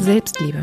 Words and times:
Selbstliebe. 0.00 0.62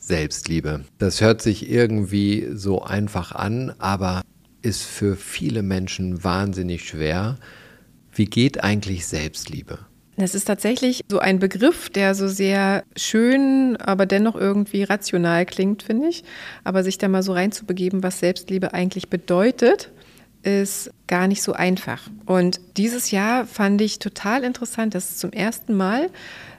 Selbstliebe. 0.00 0.84
Das 0.98 1.20
hört 1.20 1.40
sich 1.40 1.70
irgendwie 1.70 2.48
so 2.52 2.82
einfach 2.82 3.32
an, 3.32 3.74
aber 3.78 4.22
ist 4.62 4.82
für 4.82 5.16
viele 5.16 5.62
Menschen 5.62 6.24
wahnsinnig 6.24 6.88
schwer. 6.88 7.36
Wie 8.12 8.24
geht 8.26 8.62
eigentlich 8.64 9.06
Selbstliebe? 9.06 9.78
Das 10.16 10.34
ist 10.34 10.46
tatsächlich 10.46 11.02
so 11.08 11.20
ein 11.20 11.38
Begriff, 11.38 11.90
der 11.90 12.16
so 12.16 12.26
sehr 12.26 12.82
schön, 12.96 13.76
aber 13.76 14.04
dennoch 14.04 14.34
irgendwie 14.34 14.82
rational 14.82 15.46
klingt, 15.46 15.84
finde 15.84 16.08
ich. 16.08 16.24
Aber 16.64 16.82
sich 16.82 16.98
da 16.98 17.06
mal 17.06 17.22
so 17.22 17.32
reinzubegeben, 17.32 18.02
was 18.02 18.18
Selbstliebe 18.18 18.74
eigentlich 18.74 19.08
bedeutet, 19.10 19.92
ist 20.48 20.90
gar 21.06 21.28
nicht 21.28 21.42
so 21.42 21.52
einfach. 21.52 22.08
Und 22.26 22.60
dieses 22.76 23.10
Jahr 23.10 23.46
fand 23.46 23.80
ich 23.80 23.98
total 23.98 24.44
interessant, 24.44 24.94
dass 24.94 25.18
zum 25.18 25.32
ersten 25.32 25.74
Mal, 25.74 26.10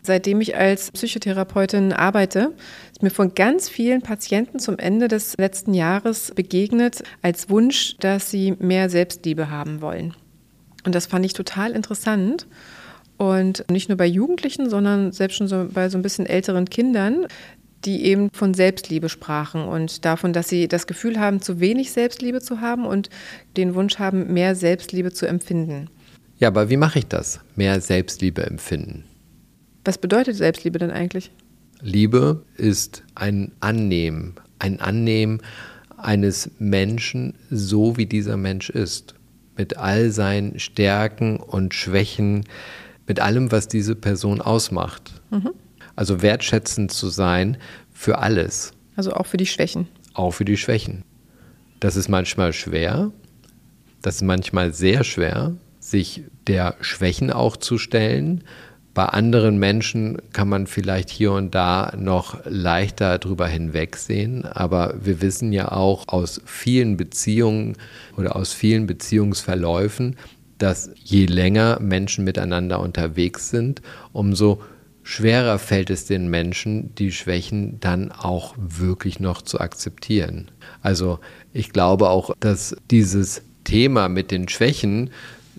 seitdem 0.04 0.42
ich 0.42 0.56
als 0.56 0.92
Psychotherapeutin 0.92 1.92
arbeite, 1.92 2.54
ist 2.92 3.04
mir 3.04 3.10
von 3.10 3.34
ganz 3.34 3.68
vielen 3.68 4.02
Patienten 4.02 4.60
zum 4.60 4.78
Ende 4.78 5.08
des 5.08 5.36
letzten 5.38 5.74
Jahres 5.74 6.32
begegnet 6.36 7.04
als 7.22 7.50
Wunsch, 7.50 7.98
dass 8.00 8.30
sie 8.30 8.56
mehr 8.60 8.90
Selbstliebe 8.90 9.50
haben 9.50 9.82
wollen. 9.82 10.16
Und 10.86 10.96
das 10.96 11.08
fand 11.08 11.26
ich 11.26 11.34
total 11.34 11.72
interessant. 11.72 12.48
Und 13.18 13.66
nicht 13.70 13.90
nur 13.90 13.98
bei 13.98 14.06
Jugendlichen, 14.06 14.70
sondern 14.70 15.12
selbst 15.12 15.36
schon 15.36 15.50
so 15.50 15.68
bei 15.74 15.90
so 15.90 15.98
ein 15.98 16.02
bisschen 16.02 16.26
älteren 16.26 16.70
Kindern, 16.70 17.28
die 17.86 18.06
eben 18.06 18.30
von 18.32 18.54
Selbstliebe 18.54 19.10
sprachen 19.10 19.64
und 19.64 20.06
davon, 20.06 20.34
dass 20.34 20.50
sie 20.50 20.68
das 20.68 20.88
Gefühl 20.88 21.20
haben, 21.20 21.42
zu 21.42 21.60
wenig 21.60 21.92
Selbstliebe 21.92 22.42
zu 22.42 22.62
haben 22.62 22.86
und 22.86 23.10
den 23.58 23.76
Wunsch 23.76 24.00
haben, 24.00 24.34
mehr 24.34 24.56
Selbstliebe 24.56 25.12
zu 25.14 25.28
empfinden. 25.28 25.90
Ja, 26.38 26.50
aber 26.50 26.70
wie 26.70 26.78
mache 26.78 27.00
ich 27.00 27.08
das? 27.08 27.40
Mehr 27.56 27.80
Selbstliebe 27.82 28.46
empfinden. 28.46 29.04
Was 29.86 29.98
bedeutet 29.98 30.36
Selbstliebe 30.36 30.80
denn 30.80 30.92
eigentlich? 30.92 31.32
Liebe 31.82 32.44
ist 32.58 33.04
ein 33.16 33.54
Annehmen, 33.60 34.36
ein 34.60 34.82
Annehmen 34.82 35.42
eines 35.98 36.52
Menschen 36.60 37.36
so, 37.50 37.98
wie 37.98 38.06
dieser 38.06 38.38
Mensch 38.38 38.70
ist, 38.70 39.16
mit 39.58 39.78
all 39.78 40.12
seinen 40.12 40.60
Stärken 40.60 41.38
und 41.38 41.74
Schwächen, 41.74 42.46
mit 43.08 43.20
allem, 43.20 43.52
was 43.52 43.68
diese 43.68 43.96
Person 43.96 44.42
ausmacht. 44.42 45.22
Mhm. 45.32 45.52
Also 46.00 46.22
wertschätzend 46.22 46.94
zu 46.94 47.10
sein 47.10 47.58
für 47.92 48.20
alles. 48.20 48.72
Also 48.96 49.12
auch 49.12 49.26
für 49.26 49.36
die 49.36 49.46
Schwächen. 49.46 49.90
Auch 50.14 50.32
für 50.32 50.46
die 50.46 50.56
Schwächen. 50.56 51.04
Das 51.82 51.98
ist 51.98 52.08
manchmal 52.08 52.54
schwer. 52.54 53.12
Das 54.02 54.16
ist 54.16 54.22
manchmal 54.22 54.72
sehr 54.72 55.04
schwer, 55.04 55.58
sich 55.82 56.24
der 56.48 56.76
Schwächen 56.80 57.32
auch 57.32 57.58
zu 57.58 57.78
stellen. 57.78 58.46
Bei 58.94 59.08
anderen 59.08 59.60
Menschen 59.60 60.22
kann 60.32 60.48
man 60.48 60.68
vielleicht 60.68 61.10
hier 61.10 61.34
und 61.34 61.54
da 61.54 61.92
noch 61.98 62.46
leichter 62.46 63.18
drüber 63.18 63.50
hinwegsehen, 63.50 64.46
aber 64.46 64.96
wir 65.04 65.22
wissen 65.22 65.52
ja 65.52 65.70
auch 65.70 66.08
aus 66.08 66.40
vielen 66.46 66.96
Beziehungen 66.96 67.76
oder 68.16 68.38
aus 68.38 68.54
vielen 68.54 68.88
Beziehungsverläufen, 68.88 70.16
dass 70.60 70.92
je 70.96 71.26
länger 71.26 71.82
Menschen 71.82 72.24
miteinander 72.24 72.80
unterwegs 72.80 73.50
sind, 73.50 73.82
umso 74.14 74.62
schwerer 75.10 75.58
fällt 75.58 75.90
es 75.90 76.06
den 76.06 76.30
Menschen, 76.30 76.94
die 76.94 77.12
Schwächen 77.12 77.80
dann 77.80 78.12
auch 78.12 78.54
wirklich 78.58 79.20
noch 79.20 79.42
zu 79.42 79.60
akzeptieren. 79.60 80.52
Also 80.84 81.20
ich 81.52 81.72
glaube 81.72 82.10
auch, 82.10 82.36
dass 82.40 82.76
dieses 82.92 83.42
Thema 83.64 84.08
mit 84.08 84.30
den 84.30 84.48
Schwächen 84.48 85.10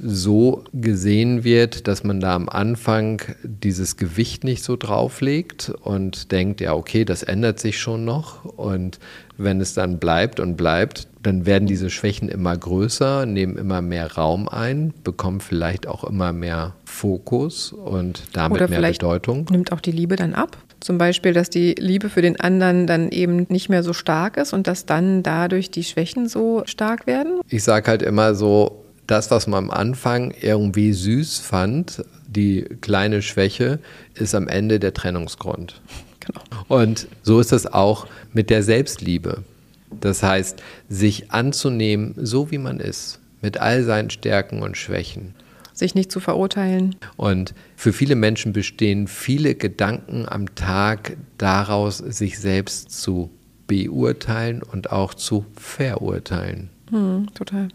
so 0.01 0.63
gesehen 0.73 1.43
wird, 1.43 1.89
dass 1.89 2.05
man 2.05 2.21
da 2.21 2.37
am 2.37 2.49
Anfang 2.49 3.23
dieses 3.43 3.97
Gewicht 3.97 4.45
nicht 4.45 4.63
so 4.63 4.77
drauflegt 4.77 5.71
und 5.83 6.31
denkt, 6.31 6.61
ja, 6.61 6.73
okay, 6.75 7.05
das 7.05 7.25
ändert 7.25 7.59
sich 7.59 7.81
schon 7.81 8.05
noch. 8.05 8.45
Und 8.45 9.01
wenn 9.37 9.61
es 9.61 9.75
dann 9.75 9.99
bleibt 9.99 10.39
und 10.39 10.57
bleibt, 10.57 11.09
dann 11.23 11.45
werden 11.45 11.69
diese 11.69 11.91
Schwächen 11.91 12.29
immer 12.29 12.57
größer, 12.57 13.27
nehmen 13.27 13.57
immer 13.57 13.83
mehr 13.83 14.13
Raum 14.13 14.49
ein, 14.49 14.95
bekommen 15.05 15.41
vielleicht 15.41 15.87
auch 15.87 16.05
immer 16.05 16.33
mehr 16.33 16.75
Fokus 16.85 17.73
und 17.73 18.23
damit 18.33 18.57
Oder 18.57 18.69
mehr 18.69 18.93
Bedeutung. 18.93 19.47
Nimmt 19.51 19.73
auch 19.73 19.81
die 19.81 19.93
Liebe 19.93 20.17
dann 20.17 20.35
ab? 20.35 20.57
Zum 20.81 20.97
Beispiel, 20.97 21.35
dass 21.35 21.51
die 21.51 21.75
Liebe 21.79 22.09
für 22.09 22.23
den 22.23 22.41
anderen 22.41 22.87
dann 22.87 23.11
eben 23.11 23.47
nicht 23.51 23.69
mehr 23.69 23.83
so 23.83 23.93
stark 23.93 24.39
ist 24.39 24.55
und 24.55 24.67
dass 24.67 24.87
dann 24.87 25.23
dadurch 25.23 25.71
die 25.71 25.85
Schwächen 25.85 26.27
so 26.27 26.63
stark 26.65 27.07
werden? 27.07 27.41
Ich 27.49 27.65
sage 27.65 27.91
halt 27.91 28.03
immer 28.03 28.35
so, 28.35 28.85
das, 29.07 29.31
was 29.31 29.47
man 29.47 29.65
am 29.65 29.71
Anfang 29.71 30.33
irgendwie 30.41 30.93
süß 30.93 31.39
fand, 31.39 32.05
die 32.29 32.63
kleine 32.81 33.21
Schwäche, 33.21 33.81
ist 34.15 34.35
am 34.35 34.49
Ende 34.49 34.79
der 34.79 34.95
Trennungsgrund. 34.95 35.81
Genau. 36.21 36.41
Und 36.69 37.09
so 37.23 37.41
ist 37.41 37.53
es 37.53 37.67
auch 37.67 38.07
mit 38.33 38.51
der 38.51 38.63
Selbstliebe. 38.63 39.43
Das 39.99 40.23
heißt, 40.23 40.63
sich 40.89 41.33
anzunehmen, 41.33 42.15
so 42.17 42.51
wie 42.51 42.59
man 42.59 42.81
ist, 42.81 43.21
mit 43.43 43.59
all 43.59 43.83
seinen 43.85 44.11
Stärken 44.11 44.63
und 44.63 44.77
Schwächen. 44.77 45.35
Sich 45.73 45.95
nicht 45.95 46.13
zu 46.13 46.21
verurteilen. 46.21 46.97
Und 47.17 47.55
für 47.77 47.93
viele 47.93 48.15
Menschen 48.15 48.53
bestehen 48.53 49.07
viele 49.07 49.55
Gedanken 49.55 50.27
am 50.29 50.55
Tag 50.55 51.17
daraus, 51.39 51.99
sich 51.99 52.39
selbst 52.39 52.91
zu 52.91 53.31
beurteilen 53.67 54.63
und 54.63 54.93
auch 54.93 55.15
zu 55.15 55.47
verurteilen. 55.57 56.71
Hm, 56.91 57.29
total. 57.35 57.69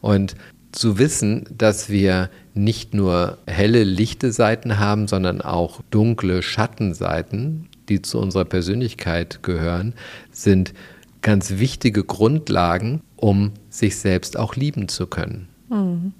Und 0.00 0.36
zu 0.72 0.98
wissen, 0.98 1.46
dass 1.56 1.90
wir 1.90 2.30
nicht 2.54 2.94
nur 2.94 3.38
helle, 3.46 3.84
lichte 3.84 4.32
Seiten 4.32 4.78
haben, 4.78 5.08
sondern 5.08 5.40
auch 5.40 5.80
dunkle 5.90 6.42
Schattenseiten, 6.42 7.68
die 7.88 8.02
zu 8.02 8.18
unserer 8.18 8.44
Persönlichkeit 8.44 9.42
gehören, 9.42 9.94
sind 10.30 10.74
ganz 11.22 11.58
wichtige 11.58 12.04
Grundlagen, 12.04 13.02
um 13.16 13.52
sich 13.68 13.96
selbst 13.96 14.38
auch 14.38 14.56
lieben 14.56 14.88
zu 14.88 15.06
können. 15.06 15.48
Mhm. 15.68 16.12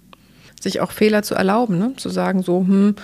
Sich 0.60 0.80
auch 0.80 0.92
Fehler 0.92 1.22
zu 1.22 1.34
erlauben, 1.34 1.78
ne? 1.78 1.94
zu 1.96 2.10
sagen, 2.10 2.42
so, 2.42 2.60
hm, 2.60 2.94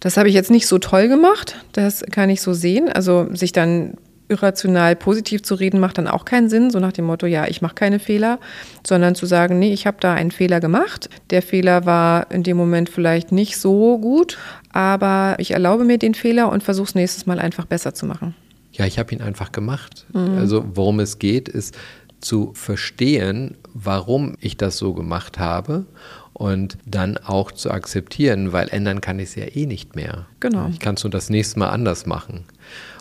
das 0.00 0.16
habe 0.16 0.28
ich 0.28 0.34
jetzt 0.34 0.50
nicht 0.50 0.66
so 0.66 0.78
toll 0.78 1.08
gemacht, 1.08 1.56
das 1.72 2.02
kann 2.10 2.30
ich 2.30 2.40
so 2.40 2.54
sehen. 2.54 2.90
Also 2.90 3.28
sich 3.34 3.52
dann 3.52 3.94
irrational 4.28 4.96
positiv 4.96 5.42
zu 5.42 5.54
reden, 5.54 5.78
macht 5.78 5.98
dann 5.98 6.08
auch 6.08 6.24
keinen 6.24 6.48
Sinn, 6.48 6.70
so 6.70 6.80
nach 6.80 6.92
dem 6.92 7.04
Motto, 7.04 7.26
ja, 7.26 7.46
ich 7.46 7.62
mache 7.62 7.74
keine 7.74 7.98
Fehler, 7.98 8.40
sondern 8.84 9.14
zu 9.14 9.26
sagen, 9.26 9.58
nee, 9.58 9.72
ich 9.72 9.86
habe 9.86 9.98
da 10.00 10.14
einen 10.14 10.30
Fehler 10.30 10.58
gemacht. 10.58 11.08
Der 11.30 11.42
Fehler 11.42 11.84
war 11.84 12.30
in 12.30 12.42
dem 12.42 12.56
Moment 12.56 12.88
vielleicht 12.88 13.30
nicht 13.30 13.58
so 13.58 13.98
gut, 13.98 14.38
aber 14.72 15.36
ich 15.38 15.52
erlaube 15.52 15.84
mir 15.84 15.98
den 15.98 16.14
Fehler 16.14 16.50
und 16.50 16.62
versuche 16.62 16.88
es 16.88 16.94
nächstes 16.94 17.26
Mal 17.26 17.38
einfach 17.38 17.66
besser 17.66 17.94
zu 17.94 18.06
machen. 18.06 18.34
Ja, 18.72 18.86
ich 18.86 18.98
habe 18.98 19.14
ihn 19.14 19.20
einfach 19.20 19.52
gemacht. 19.52 20.06
Mhm. 20.12 20.38
Also 20.38 20.64
worum 20.74 21.00
es 21.00 21.18
geht, 21.18 21.48
ist 21.48 21.76
zu 22.20 22.52
verstehen, 22.54 23.56
warum 23.74 24.36
ich 24.40 24.56
das 24.56 24.78
so 24.78 24.94
gemacht 24.94 25.38
habe 25.38 25.86
und 26.32 26.78
dann 26.86 27.18
auch 27.18 27.52
zu 27.52 27.70
akzeptieren, 27.70 28.52
weil 28.52 28.68
ändern 28.68 29.00
kann 29.00 29.18
ich 29.18 29.30
es 29.30 29.34
ja 29.34 29.44
eh 29.44 29.66
nicht 29.66 29.96
mehr. 29.96 30.26
Genau. 30.40 30.68
Ich 30.68 30.78
kann 30.78 30.94
es 30.94 31.04
nur 31.04 31.10
das 31.10 31.30
nächste 31.30 31.58
Mal 31.58 31.70
anders 31.70 32.06
machen. 32.06 32.44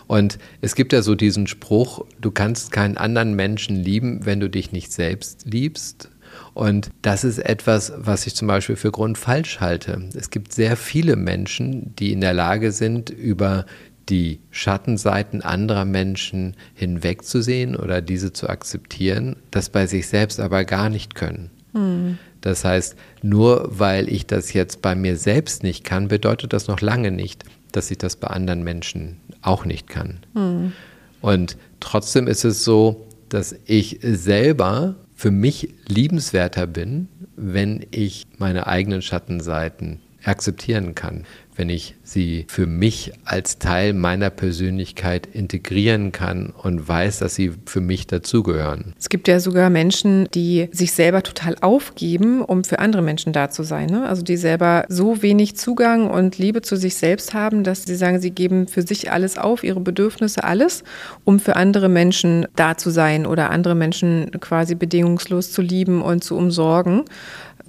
Und 0.08 0.40
es 0.60 0.76
gibt 0.76 0.92
ja 0.92 1.02
so 1.02 1.16
diesen 1.16 1.48
Spruch, 1.48 2.06
du 2.20 2.32
kannst 2.32 2.72
keinen 2.72 2.98
anderen 2.98 3.34
Menschen 3.34 3.78
lieben, 3.78 4.26
wenn 4.26 4.42
du 4.42 4.50
dich 4.50 4.74
nicht 4.74 4.92
selbst 4.92 5.46
liebst. 5.46 6.10
Und 6.54 6.90
das 7.02 7.24
ist 7.24 7.38
etwas, 7.38 7.94
was 7.96 8.28
ich 8.28 8.36
zum 8.36 8.48
Beispiel 8.48 8.76
für 8.76 8.92
grundfalsch 8.92 9.62
halte. 9.62 10.10
Es 10.14 10.30
gibt 10.30 10.52
sehr 10.54 10.76
viele 10.76 11.16
Menschen, 11.16 11.96
die 11.96 12.12
in 12.12 12.20
der 12.20 12.34
Lage 12.34 12.74
sind, 12.74 13.10
über 13.10 13.66
die 14.12 14.40
Schattenseiten 14.52 15.42
anderer 15.42 15.86
Menschen 15.86 16.56
hinwegzusehen 16.76 17.78
oder 17.78 18.02
diese 18.02 18.34
zu 18.34 18.50
akzeptieren, 18.50 19.38
das 19.50 19.70
bei 19.70 19.88
sich 19.88 20.08
selbst 20.08 20.40
aber 20.40 20.66
gar 20.66 20.90
nicht 20.90 21.16
können. 21.16 21.50
Mhm. 21.74 22.20
Das 22.42 22.66
heißt, 22.66 22.96
nur 23.22 23.68
weil 23.72 24.10
ich 24.10 24.28
das 24.28 24.52
jetzt 24.52 24.82
bei 24.82 24.96
mir 24.96 25.16
selbst 25.16 25.64
nicht 25.64 25.86
kann, 25.86 26.10
bedeutet 26.10 26.54
das 26.54 26.68
noch 26.68 26.82
lange 26.82 27.12
nicht, 27.12 27.46
dass 27.72 27.90
ich 27.90 27.98
das 27.98 28.18
bei 28.18 28.28
anderen 28.28 28.64
Menschen 28.64 29.18
auch 29.42 29.64
nicht 29.64 29.88
kann. 29.88 30.20
Mhm. 30.34 30.74
Und 31.22 31.58
trotzdem 31.80 32.28
ist 32.28 32.44
es 32.44 32.66
so, 32.66 33.08
dass 33.30 33.56
ich 33.66 34.00
selber 34.02 34.96
für 35.16 35.32
mich 35.32 35.74
liebenswerter 35.88 36.68
bin, 36.68 37.08
wenn 37.38 37.86
ich 37.92 38.28
meine 38.40 38.68
eigenen 38.68 39.02
Schattenseiten 39.02 40.02
akzeptieren 40.24 40.96
kann, 40.96 41.26
wenn 41.62 41.70
ich 41.70 41.94
sie 42.02 42.46
für 42.48 42.66
mich 42.66 43.14
als 43.24 43.60
Teil 43.60 43.94
meiner 43.94 44.32
Persönlichkeit 44.32 45.28
integrieren 45.28 46.12
kann 46.12 46.54
und 46.58 46.88
weiß, 46.88 47.20
dass 47.20 47.36
sie 47.36 47.52
für 47.68 47.82
mich 47.82 48.08
dazugehören. 48.08 48.96
Es 48.98 49.10
gibt 49.10 49.28
ja 49.28 49.40
sogar 49.40 49.70
Menschen, 49.70 50.28
die 50.34 50.70
sich 50.72 50.92
selber 50.94 51.22
total 51.22 51.56
aufgeben, 51.62 52.42
um 52.42 52.64
für 52.64 52.80
andere 52.80 53.04
Menschen 53.04 53.32
da 53.32 53.52
zu 53.52 53.62
sein. 53.62 53.92
Ne? 53.92 54.10
Also 54.10 54.24
die 54.24 54.38
selber 54.38 54.86
so 54.90 55.22
wenig 55.22 55.56
Zugang 55.56 56.10
und 56.10 56.40
Liebe 56.40 56.64
zu 56.64 56.76
sich 56.76 56.96
selbst 56.96 57.36
haben, 57.36 57.64
dass 57.64 57.84
sie 57.84 57.96
sagen, 57.96 58.20
sie 58.20 58.32
geben 58.32 58.68
für 58.68 58.82
sich 58.82 59.12
alles 59.12 59.38
auf, 59.38 59.64
ihre 59.64 59.82
Bedürfnisse, 59.82 60.44
alles, 60.44 60.84
um 61.26 61.40
für 61.40 61.58
andere 61.58 61.90
Menschen 61.90 62.48
da 62.56 62.76
zu 62.76 62.90
sein 62.90 63.28
oder 63.28 63.52
andere 63.52 63.76
Menschen 63.76 64.32
quasi 64.40 64.74
bedingungslos 64.74 65.52
zu 65.52 65.62
lieben 65.62 66.02
und 66.02 66.24
zu 66.24 66.36
umsorgen. 66.36 67.04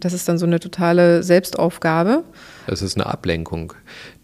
Das 0.02 0.12
ist 0.12 0.28
dann 0.28 0.36
so 0.36 0.46
eine 0.46 0.58
totale 0.58 1.22
Selbstaufgabe. 1.22 2.24
Es 2.66 2.82
ist 2.82 2.96
eine 2.96 3.06
Ablenkung. 3.06 3.72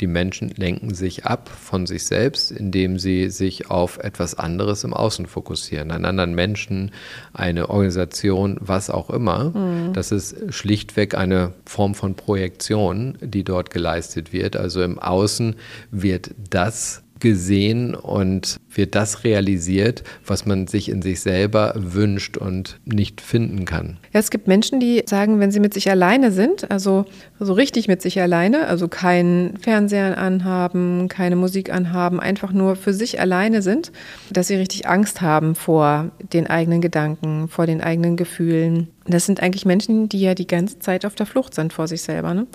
Die 0.00 0.08
Menschen 0.08 0.48
lenken 0.56 0.92
sich 0.92 1.24
ab 1.24 1.48
von 1.48 1.86
sich 1.86 2.04
selbst, 2.04 2.50
indem 2.50 2.98
sie 2.98 3.30
sich 3.30 3.70
auf 3.70 3.98
etwas 3.98 4.34
anderes 4.34 4.82
im 4.82 4.92
Außen 4.92 5.26
fokussieren. 5.26 5.92
Einen 5.92 6.04
anderen 6.04 6.34
Menschen, 6.34 6.90
eine 7.32 7.70
Organisation, 7.70 8.56
was 8.60 8.90
auch 8.90 9.08
immer. 9.08 9.50
Mhm. 9.50 9.92
Das 9.92 10.10
ist 10.10 10.52
schlichtweg 10.52 11.14
eine 11.14 11.52
Form 11.64 11.94
von 11.94 12.16
Projektion, 12.16 13.16
die 13.20 13.44
dort 13.44 13.70
geleistet 13.70 14.32
wird. 14.32 14.56
Also 14.56 14.82
im 14.82 14.98
Außen 14.98 15.54
wird 15.92 16.34
das 16.50 17.04
gesehen 17.20 17.94
und 17.94 18.58
wird 18.72 18.94
das 18.94 19.24
realisiert, 19.24 20.04
was 20.26 20.46
man 20.46 20.66
sich 20.66 20.88
in 20.88 21.02
sich 21.02 21.20
selber 21.20 21.74
wünscht 21.76 22.36
und 22.36 22.78
nicht 22.84 23.20
finden 23.20 23.64
kann. 23.64 23.98
Ja, 24.12 24.20
es 24.20 24.30
gibt 24.30 24.46
Menschen, 24.46 24.80
die 24.80 25.02
sagen, 25.06 25.40
wenn 25.40 25.50
sie 25.50 25.60
mit 25.60 25.74
sich 25.74 25.90
alleine 25.90 26.30
sind, 26.30 26.70
also 26.70 27.04
so 27.40 27.52
richtig 27.52 27.88
mit 27.88 28.02
sich 28.02 28.20
alleine, 28.20 28.66
also 28.66 28.88
keinen 28.88 29.56
Fernseher 29.58 30.18
anhaben, 30.18 31.08
keine 31.08 31.36
Musik 31.36 31.72
anhaben, 31.72 32.20
einfach 32.20 32.52
nur 32.52 32.76
für 32.76 32.92
sich 32.92 33.20
alleine 33.20 33.62
sind, 33.62 33.92
dass 34.30 34.48
sie 34.48 34.56
richtig 34.56 34.88
Angst 34.88 35.20
haben 35.20 35.54
vor 35.54 36.10
den 36.32 36.46
eigenen 36.46 36.80
Gedanken, 36.80 37.48
vor 37.48 37.66
den 37.66 37.80
eigenen 37.80 38.16
Gefühlen. 38.16 38.88
Das 39.06 39.26
sind 39.26 39.42
eigentlich 39.42 39.64
Menschen, 39.64 40.08
die 40.08 40.20
ja 40.20 40.34
die 40.34 40.46
ganze 40.46 40.78
Zeit 40.78 41.06
auf 41.06 41.14
der 41.14 41.26
Flucht 41.26 41.54
sind 41.54 41.72
vor 41.72 41.88
sich 41.88 42.02
selber. 42.02 42.34
Ne? 42.34 42.46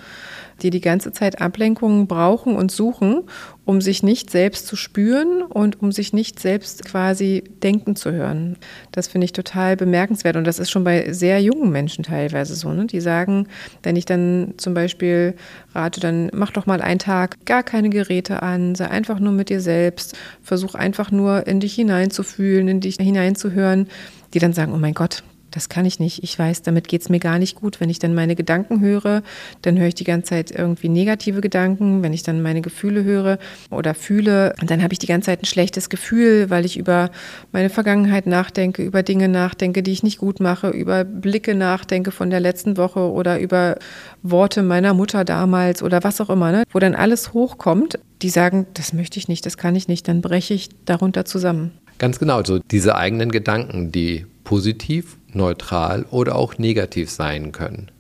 Die 0.64 0.70
die 0.70 0.82
ganze 0.82 1.12
Zeit 1.12 1.42
Ablenkungen 1.42 2.08
brauchen 2.08 2.56
und 2.56 2.72
suchen, 2.72 3.24
um 3.66 3.82
sich 3.82 4.02
nicht 4.02 4.30
selbst 4.30 4.66
zu 4.68 4.76
spüren 4.76 5.42
und 5.42 5.82
um 5.82 5.92
sich 5.92 6.14
nicht 6.14 6.40
selbst 6.40 6.86
quasi 6.86 7.44
denken 7.62 7.96
zu 7.96 8.12
hören. 8.12 8.58
Das 8.92 9.08
finde 9.08 9.26
ich 9.26 9.34
total 9.34 9.76
bemerkenswert 9.78 10.36
und 10.36 10.46
das 10.46 10.60
ist 10.60 10.72
schon 10.72 10.84
bei 10.84 11.12
sehr 11.12 11.42
jungen 11.42 11.72
Menschen 11.72 12.04
teilweise 12.04 12.56
so. 12.56 12.72
Ne? 12.72 12.86
Die 12.86 13.02
sagen, 13.02 13.48
wenn 13.84 13.96
ich 13.96 14.06
dann 14.06 14.54
zum 14.58 14.74
Beispiel 14.74 15.36
rate, 15.76 16.00
dann 16.00 16.30
mach 16.34 16.52
doch 16.52 16.66
mal 16.66 16.82
einen 16.82 17.00
Tag 17.00 17.46
gar 17.46 17.64
keine 17.64 17.90
Geräte 17.90 18.42
an, 18.42 18.76
sei 18.76 18.90
einfach 18.90 19.20
nur 19.20 19.34
mit 19.34 19.50
dir 19.50 19.62
selbst, 19.62 20.18
versuch 20.42 20.76
einfach 20.76 21.12
nur 21.12 21.46
in 21.48 21.60
dich 21.60 21.76
hineinzufühlen, 21.76 22.68
in 22.68 22.80
dich 22.80 22.96
hineinzuhören, 22.96 23.88
die 24.34 24.40
dann 24.40 24.54
sagen, 24.54 24.74
oh 24.74 24.78
mein 24.78 24.94
Gott, 24.94 25.24
das 25.54 25.70
kann 25.70 25.86
ich 25.86 26.00
nicht. 26.00 26.24
Ich 26.24 26.38
weiß, 26.38 26.64
damit 26.64 26.88
geht 26.88 27.02
es 27.02 27.10
mir 27.10 27.20
gar 27.20 27.38
nicht 27.38 27.56
gut. 27.56 27.80
Wenn 27.80 27.90
ich 27.90 28.00
dann 28.00 28.16
meine 28.16 28.36
Gedanken 28.36 28.82
höre, 28.82 29.22
dann 29.62 29.78
höre 29.78 29.88
ich 29.88 29.96
die 29.96 30.04
ganze 30.04 30.32
Zeit 30.32 30.52
irgendwie 30.52 30.90
negative 30.90 31.42
Gedanken. 31.42 32.02
Wenn 32.02 32.12
ich 32.12 32.24
dann 32.24 32.42
meine 32.42 32.62
Gefühle 32.62 33.04
höre 33.04 33.38
oder 33.70 33.94
fühle, 33.94 34.56
dann 34.66 34.82
habe 34.82 34.94
ich 34.94 35.00
die 35.00 35.06
ganze 35.06 35.28
Zeit 35.28 35.44
ein 35.44 35.46
schlechtes 35.46 35.90
Gefühl, 35.90 36.50
weil 36.50 36.66
ich 36.66 36.76
über 36.76 37.12
meine 37.52 37.70
Vergangenheit 37.70 38.26
nachdenke, 38.26 38.84
über 38.84 39.04
Dinge 39.04 39.28
nachdenke, 39.28 39.84
die 39.84 39.92
ich 39.92 40.02
nicht 40.02 40.18
gut 40.18 40.40
mache, 40.40 40.70
über 40.70 41.04
Blicke 41.04 41.54
nachdenke 41.54 42.10
von 42.10 42.32
der 42.32 42.40
letzten 42.40 42.76
Woche 42.76 43.12
oder 43.12 43.40
über 43.40 43.78
Worte 44.24 44.64
meiner 44.64 44.96
Mutter 44.96 45.24
damals 45.24 45.84
oder 45.84 46.04
was 46.04 46.20
auch 46.20 46.32
immer, 46.32 46.52
ne? 46.52 46.64
wo 46.72 46.80
dann 46.80 46.96
alles 46.96 47.34
hochkommt. 47.34 48.00
Die 48.24 48.30
sagen, 48.30 48.66
das 48.74 48.94
möchte 48.94 49.20
ich 49.20 49.28
nicht, 49.28 49.46
das 49.46 49.58
kann 49.58 49.76
ich 49.76 49.88
nicht, 49.88 50.08
dann 50.08 50.22
breche 50.22 50.54
ich 50.56 50.70
darunter 50.86 51.26
zusammen. 51.26 51.72
Ganz 52.00 52.20
genau, 52.20 52.44
so 52.44 52.60
diese 52.60 52.96
eigenen 52.96 53.32
Gedanken, 53.32 53.92
die 53.92 54.26
positiv 54.44 55.18
neutral 55.36 56.06
oder 56.12 56.36
auch 56.36 56.58
negativ 56.58 57.10
sein 57.10 57.52
können. 57.52 57.92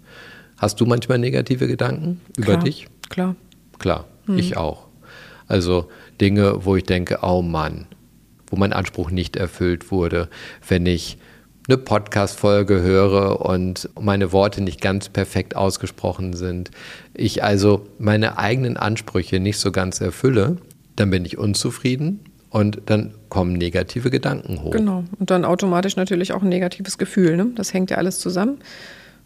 Hast 0.57 0.79
du 0.79 0.85
manchmal 0.85 1.17
negative 1.17 1.67
Gedanken 1.67 2.21
über 2.37 2.53
klar, 2.53 2.63
dich? 2.63 2.87
Klar. 3.09 3.35
Klar, 3.79 4.05
hm. 4.25 4.37
ich 4.37 4.57
auch. 4.57 4.87
Also 5.47 5.89
Dinge, 6.21 6.65
wo 6.65 6.75
ich 6.75 6.83
denke, 6.83 7.19
oh 7.21 7.41
Mann, 7.41 7.85
wo 8.47 8.55
mein 8.55 8.73
Anspruch 8.73 9.11
nicht 9.11 9.35
erfüllt 9.35 9.91
wurde, 9.91 10.29
wenn 10.67 10.85
ich 10.85 11.17
eine 11.67 11.77
Podcast-Folge 11.77 12.81
höre 12.81 13.41
und 13.41 13.89
meine 13.99 14.31
Worte 14.31 14.61
nicht 14.61 14.81
ganz 14.81 15.09
perfekt 15.09 15.55
ausgesprochen 15.55 16.33
sind, 16.33 16.71
ich 17.13 17.43
also 17.43 17.87
meine 17.99 18.37
eigenen 18.37 18.77
Ansprüche 18.77 19.39
nicht 19.39 19.57
so 19.59 19.71
ganz 19.71 20.01
erfülle, 20.01 20.57
dann 20.95 21.09
bin 21.09 21.25
ich 21.25 21.37
unzufrieden 21.37 22.19
und 22.53 22.81
dann 22.85 23.15
kommen 23.29 23.53
negative 23.53 24.11
Gedanken 24.11 24.61
hoch. 24.61 24.69
Genau. 24.69 25.03
Und 25.17 25.31
dann 25.31 25.43
automatisch 25.43 25.95
natürlich 25.95 26.33
auch 26.33 26.43
ein 26.43 26.49
negatives 26.49 26.99
Gefühl. 26.99 27.35
Ne? 27.35 27.47
Das 27.55 27.73
hängt 27.73 27.89
ja 27.89 27.97
alles 27.97 28.19
zusammen. 28.19 28.59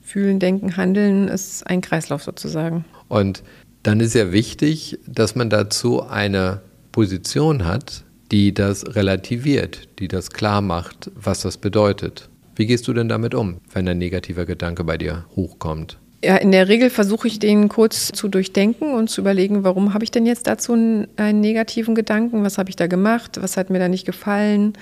Fühlen, 0.02 0.40
denken, 0.40 0.78
handeln 0.78 1.28
ist 1.28 1.68
ein 1.68 1.82
Kreislauf 1.82 2.24
sozusagen. 2.24 2.86
Und 3.10 3.44
dann 3.84 4.00
ist 4.00 4.16
ja 4.16 4.32
wichtig, 4.32 4.98
dass 5.06 5.36
man 5.36 5.50
dazu 5.50 6.04
eine 6.04 6.62
Position 6.94 7.66
hat, 7.66 8.06
die 8.32 8.54
das 8.54 8.96
relativiert, 8.96 9.90
die 10.00 10.08
das 10.08 10.30
klar 10.30 10.62
macht, 10.62 11.12
was 11.14 11.42
das 11.42 11.58
bedeutet. 11.58 12.30
Wie 12.56 12.66
gehst 12.66 12.88
du 12.88 12.94
denn 12.94 13.10
damit 13.10 13.36
um, 13.36 13.58
wenn 13.74 13.90
ein 13.90 13.98
negativer 13.98 14.46
Gedanke 14.46 14.86
bei 14.86 14.98
dir 14.98 15.26
hochkommt? 15.36 15.98
Ja, 16.24 16.38
in 16.38 16.52
der 16.52 16.68
Regel 16.68 16.90
versuche 16.90 17.28
ich 17.28 17.38
den 17.38 17.70
kurz 17.70 18.08
zu 18.08 18.28
durchdenken 18.28 18.94
und 18.94 19.10
zu 19.10 19.22
überlegen, 19.22 19.64
warum 19.64 19.94
habe 19.94 20.04
ich 20.04 20.10
denn 20.10 20.26
jetzt 20.26 20.48
dazu 20.48 20.74
einen, 20.74 21.08
einen 21.16 21.42
negativen 21.42 21.94
Gedanken? 21.94 22.44
Was 22.44 22.58
habe 22.58 22.70
ich 22.70 22.76
da 22.76 22.88
gemacht? 22.88 23.40
Was 23.40 23.56
hat 23.56 23.70
mir 23.70 23.78
da 23.78 23.88
nicht 23.88 24.06
gefallen? 24.06 24.74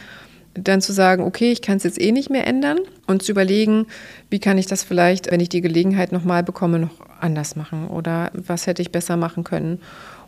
Dann 0.54 0.80
zu 0.80 0.94
sagen, 0.94 1.24
okay, 1.24 1.52
ich 1.52 1.62
kann 1.62 1.76
es 1.76 1.84
jetzt 1.84 2.00
eh 2.00 2.14
nicht 2.14 2.30
mehr 2.30 2.48
ändern 2.48 2.80
und 3.08 3.22
zu 3.22 3.34
überlegen, 3.34 3.88
wie 4.30 4.40
kann 4.40 4.58
ich 4.58 4.68
das 4.68 4.84
vielleicht, 4.84 5.30
wenn 5.30 5.42
ich 5.42 5.50
die 5.50 5.60
Gelegenheit 5.60 6.14
nochmal 6.14 6.44
bekomme, 6.44 6.80
noch 6.80 7.02
anders 7.20 7.58
machen 7.58 7.90
oder 7.90 8.32
was 8.34 8.66
hätte 8.66 8.82
ich 8.82 8.94
besser 8.94 9.18
machen 9.18 9.44
können. 9.44 9.80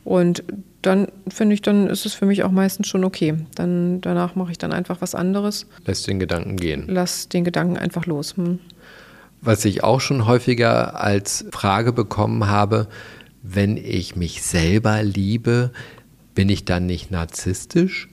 Und 0.03 0.43
dann 0.81 1.07
finde 1.27 1.53
ich, 1.53 1.61
dann 1.61 1.87
ist 1.87 2.05
es 2.05 2.13
für 2.13 2.25
mich 2.25 2.43
auch 2.43 2.51
meistens 2.51 2.87
schon 2.87 3.03
okay. 3.03 3.35
Dann 3.55 3.99
danach 4.01 4.35
mache 4.35 4.51
ich 4.51 4.57
dann 4.57 4.71
einfach 4.71 5.01
was 5.01 5.15
anderes. 5.15 5.67
Lass 5.85 6.03
den 6.03 6.19
Gedanken 6.19 6.57
gehen. 6.57 6.85
Lass 6.87 7.27
den 7.29 7.43
Gedanken 7.43 7.77
einfach 7.77 8.05
los. 8.05 8.35
Hm. 8.37 8.59
Was 9.41 9.65
ich 9.65 9.83
auch 9.83 10.01
schon 10.01 10.25
häufiger 10.25 10.99
als 10.99 11.45
Frage 11.51 11.93
bekommen 11.93 12.47
habe, 12.47 12.87
wenn 13.43 13.77
ich 13.77 14.15
mich 14.15 14.41
selber 14.41 15.03
liebe, 15.03 15.71
bin 16.35 16.49
ich 16.49 16.65
dann 16.65 16.85
nicht 16.85 17.11
narzisstisch? 17.11 18.09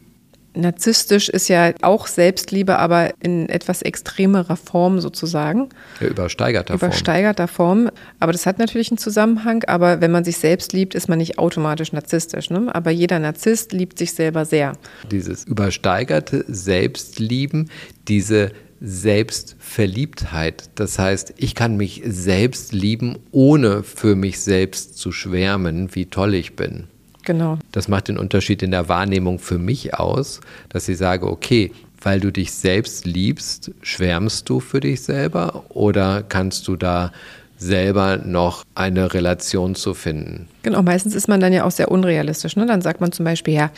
Narzisstisch 0.56 1.29
ist 1.29 1.48
ja 1.48 1.72
auch 1.82 2.06
Selbstliebe, 2.06 2.79
aber 2.79 3.13
in 3.20 3.48
etwas 3.48 3.82
extremerer 3.82 4.56
Form 4.56 5.01
sozusagen. 5.01 5.69
Ja, 6.01 6.06
übersteigerter 6.06 6.79
Form. 6.79 6.91
Übersteigerter 6.91 7.48
Form. 7.48 7.91
Aber 8.20 8.31
das 8.31 8.46
hat 8.46 8.60
natürlich 8.60 8.91
einen 8.91 8.98
Zusammenhang. 8.98 9.65
Aber 9.67 10.01
wenn 10.01 10.13
man 10.13 10.22
sich 10.22 10.37
selbst 10.37 10.72
liebt, 10.72 10.94
ist 10.94 11.08
man 11.08 11.19
nicht 11.19 11.39
automatisch 11.39 11.93
narzisstisch. 11.93 12.51
Ne? 12.51 12.72
Aber 12.72 12.93
jeder 12.93 13.19
Narzisst 13.19 13.72
liebt 13.72 13.98
sich 13.98 14.13
selber 14.13 14.44
sehr. 14.44 14.75
Dieses 15.10 15.44
übersteigerte 15.44 16.44
Selbstlieben, 16.46 17.69
diese 18.06 18.53
Selbstverliebtheit. 18.81 20.70
Das 20.74 20.98
heißt, 20.98 21.34
ich 21.36 21.54
kann 21.54 21.76
mich 21.76 22.02
selbst 22.04 22.72
lieben, 22.72 23.19
ohne 23.31 23.82
für 23.82 24.16
mich 24.16 24.40
selbst 24.40 24.98
zu 24.98 25.12
schwärmen, 25.12 25.94
wie 25.94 26.06
toll 26.06 26.34
ich 26.34 26.56
bin. 26.56 26.84
Genau. 27.24 27.58
Das 27.72 27.88
macht 27.88 28.08
den 28.08 28.19
Unterschied 28.19 28.62
in 28.62 28.70
der 28.70 28.88
Wahrnehmung 28.88 29.38
für 29.38 29.58
mich 29.58 29.94
aus, 29.94 30.40
dass 30.69 30.88
ich 30.88 30.98
sage, 30.98 31.26
okay, 31.26 31.72
weil 32.02 32.20
du 32.20 32.31
dich 32.31 32.52
selbst 32.52 33.06
liebst, 33.06 33.70
schwärmst 33.81 34.48
du 34.48 34.60
für 34.60 34.81
dich 34.81 35.02
selber 35.02 35.64
oder 35.70 36.22
kannst 36.22 36.69
du 36.69 36.76
da 36.76 37.12
selber 37.56 38.19
noch 38.19 38.62
eine 38.74 39.14
Relation 39.14 39.74
zu 39.74 39.94
finden? 39.94 40.48
Genau, 40.62 40.82
meistens 40.82 41.14
ist 41.14 41.28
man 41.28 41.40
dann 41.40 41.52
ja 41.52 41.64
auch 41.64 41.70
sehr 41.70 41.90
unrealistisch. 41.90 42.56
Ne? 42.56 42.66
Dann 42.66 42.82
sagt 42.82 43.00
man 43.00 43.12
zum 43.12 43.24
Beispiel, 43.24 43.54
ja, 43.54 43.70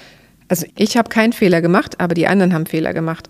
also 0.49 0.67
ich 0.77 0.97
habe 0.97 1.09
keinen 1.09 1.33
Fehler 1.33 1.61
gemacht, 1.61 2.01
aber 2.01 2.15
die 2.15 2.27
anderen 2.27 2.53
haben 2.53 2.67
Fehler 2.67 2.93
gemacht. 2.95 3.29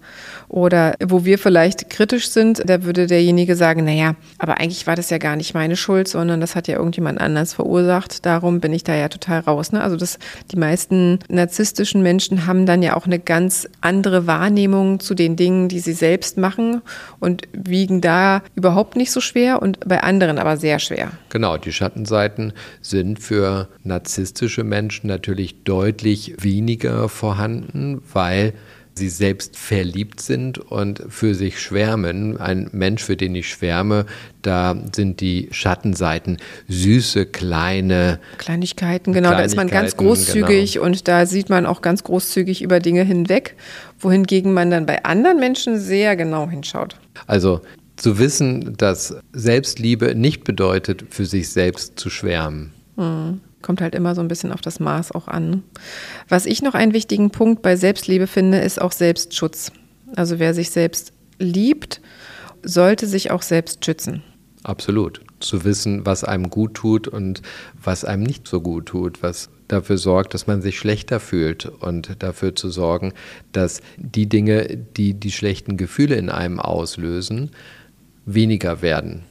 Oder 0.49 0.94
wo 1.04 1.25
wir 1.25 1.38
vielleicht 1.38 1.90
kritisch 1.90 2.28
sind, 2.28 2.62
da 2.68 2.85
würde 2.85 3.06
derjenige 3.06 3.56
sagen, 3.56 3.85
naja, 3.85 4.14
aber 4.38 4.61
eigentlich 4.61 4.87
war 4.87 4.94
das 4.96 5.11
ja 5.11 5.18
gar 5.18 5.37
nicht 5.37 5.54
meine 5.54 5.76
Schuld, 5.76 6.08
sondern 6.08 6.40
das 6.40 6.54
hat 6.54 6.68
ja 6.68 6.76
irgendjemand 6.76 7.20
anders 7.20 7.54
verursacht. 7.54 8.25
Darum 8.26 8.61
bin 8.61 8.73
ich 8.73 8.85
da 8.85 8.94
ja 8.94 9.08
total 9.08 9.40
raus. 9.40 9.73
Ne? 9.73 9.82
Also 9.82 9.96
das, 9.96 10.18
die 10.52 10.56
meisten 10.56 11.18
narzisstischen 11.28 12.02
Menschen 12.02 12.46
haben 12.46 12.66
dann 12.66 12.82
ja 12.82 12.96
auch 12.96 13.06
eine 13.06 13.18
ganz 13.18 13.68
andere 13.80 14.26
Wahrnehmung 14.26 15.00
zu 15.00 15.14
den 15.14 15.37
Dingen, 15.37 15.68
die 15.68 15.80
sie 15.80 15.94
selbst 15.94 16.38
machen 16.38 16.82
und 17.18 17.42
wiegen 17.52 18.00
da 18.00 18.42
überhaupt 18.54 18.96
nicht 18.96 19.11
so 19.11 19.20
schwer 19.20 19.62
und 19.62 19.80
bei 19.87 20.02
anderen 20.02 20.38
aber 20.38 20.56
sehr 20.56 20.78
schwer. 20.78 21.11
Genau, 21.30 21.56
die 21.56 21.73
Schattenseiten 21.73 22.52
sind 22.80 23.18
für 23.18 23.68
narzisstische 23.82 24.64
Menschen 24.64 25.08
natürlich 25.08 25.64
deutlich 25.64 26.37
weniger 26.38 27.06
vorhanden, 27.09 28.03
weil 28.13 28.55
sie 28.99 29.09
selbst 29.09 29.57
verliebt 29.57 30.21
sind 30.21 30.59
und 30.59 31.03
für 31.09 31.35
sich 31.35 31.61
schwärmen. 31.61 32.39
Ein 32.39 32.69
Mensch, 32.73 33.03
für 33.03 33.17
den 33.17 33.35
ich 33.35 33.49
schwärme, 33.49 34.07
da 34.43 34.75
sind 34.95 35.21
die 35.21 35.49
Schattenseiten 35.51 36.39
süße, 36.69 37.27
kleine 37.27 38.19
Kleinigkeiten. 38.39 39.13
Genau, 39.13 39.31
da 39.31 39.41
ist 39.41 39.57
man 39.57 39.69
ganz 39.69 39.97
großzügig 39.97 40.75
genau. 40.75 40.87
und 40.87 41.09
da 41.09 41.27
sieht 41.27 41.51
man 41.51 41.67
auch 41.67 41.83
ganz 41.83 42.05
großzügig 42.05 42.63
über 42.63 42.81
Dinge 42.81 43.03
hinweg, 43.03 43.55
wohingegen 43.99 44.55
man 44.55 44.71
dann 44.71 44.87
bei 44.87 45.05
anderen 45.05 45.39
Menschen 45.39 45.79
sehr 45.79 46.17
genau 46.17 46.49
hinschaut. 46.49 46.97
Also 47.27 47.61
zu 47.97 48.19
wissen, 48.19 48.77
dass 48.77 49.17
Selbstliebe 49.33 50.15
nicht 50.15 50.45
bedeutet, 50.45 51.05
für 51.11 51.27
sich 51.27 51.49
selbst 51.49 51.99
zu 51.99 52.11
schwärmen. 52.11 52.73
Hm. 52.97 53.41
Kommt 53.66 53.80
halt 53.80 53.96
immer 53.96 54.14
so 54.14 54.20
ein 54.20 54.28
bisschen 54.28 54.52
auf 54.52 54.61
das 54.61 54.78
Maß 54.78 55.11
auch 55.11 55.26
an. 55.26 55.64
Was 56.28 56.46
ich 56.46 56.62
noch 56.62 56.75
einen 56.75 56.92
wichtigen 56.92 57.30
Punkt 57.30 57.62
bei 57.62 57.75
Selbstliebe 57.75 58.28
finde, 58.28 58.58
ist 58.58 58.80
auch 58.80 58.92
Selbstschutz. 58.92 59.73
Also 60.14 60.38
wer 60.38 60.54
sich 60.54 60.70
selbst 60.70 61.12
liebt, 61.40 62.00
sollte 62.62 63.08
sich 63.08 63.32
auch 63.32 63.42
selbst 63.42 63.85
schützen. 63.85 64.23
Absolut. 64.62 65.20
Zu 65.40 65.64
wissen, 65.64 66.06
was 66.06 66.23
einem 66.23 66.49
gut 66.49 66.75
tut 66.75 67.08
und 67.08 67.42
was 67.82 68.04
einem 68.04 68.23
nicht 68.23 68.46
so 68.46 68.61
gut 68.61 68.87
tut, 68.87 69.25
was 69.25 69.50
dafür 69.66 69.99
sorgt, 69.99 70.35
dass 70.35 70.46
man 70.46 70.62
sich 70.62 70.78
schlechter 70.78 71.18
fühlt 71.18 71.66
und 71.66 72.23
dafür 72.23 72.54
zu 72.54 72.70
sorgen, 72.70 73.14
dass 73.50 73.80
die 73.96 74.28
Dinge, 74.28 74.76
die 74.96 75.14
die 75.14 75.32
schlechten 75.32 75.76
Gefühle 75.76 76.14
in 76.14 76.30
einem 76.30 76.61
auslösen, 76.61 77.50
weniger 78.26 78.80
werden. 78.80 79.25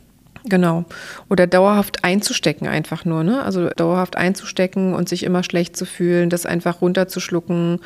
Genau. 0.47 0.85
Oder 1.27 1.47
dauerhaft 1.47 2.03
einzustecken 2.03 2.67
einfach 2.67 3.03
nur, 3.03 3.23
ne? 3.23 3.43
Also 3.43 3.69
dauerhaft 3.69 4.15
einzustecken 4.15 4.93
und 4.93 5.09
sich 5.09 5.23
immer 5.23 5.41
schlecht 5.41 5.75
zu 5.75 5.85
fühlen, 5.85 6.29
das 6.29 6.45
einfach 6.45 6.81
runterzuschlucken 6.81 7.79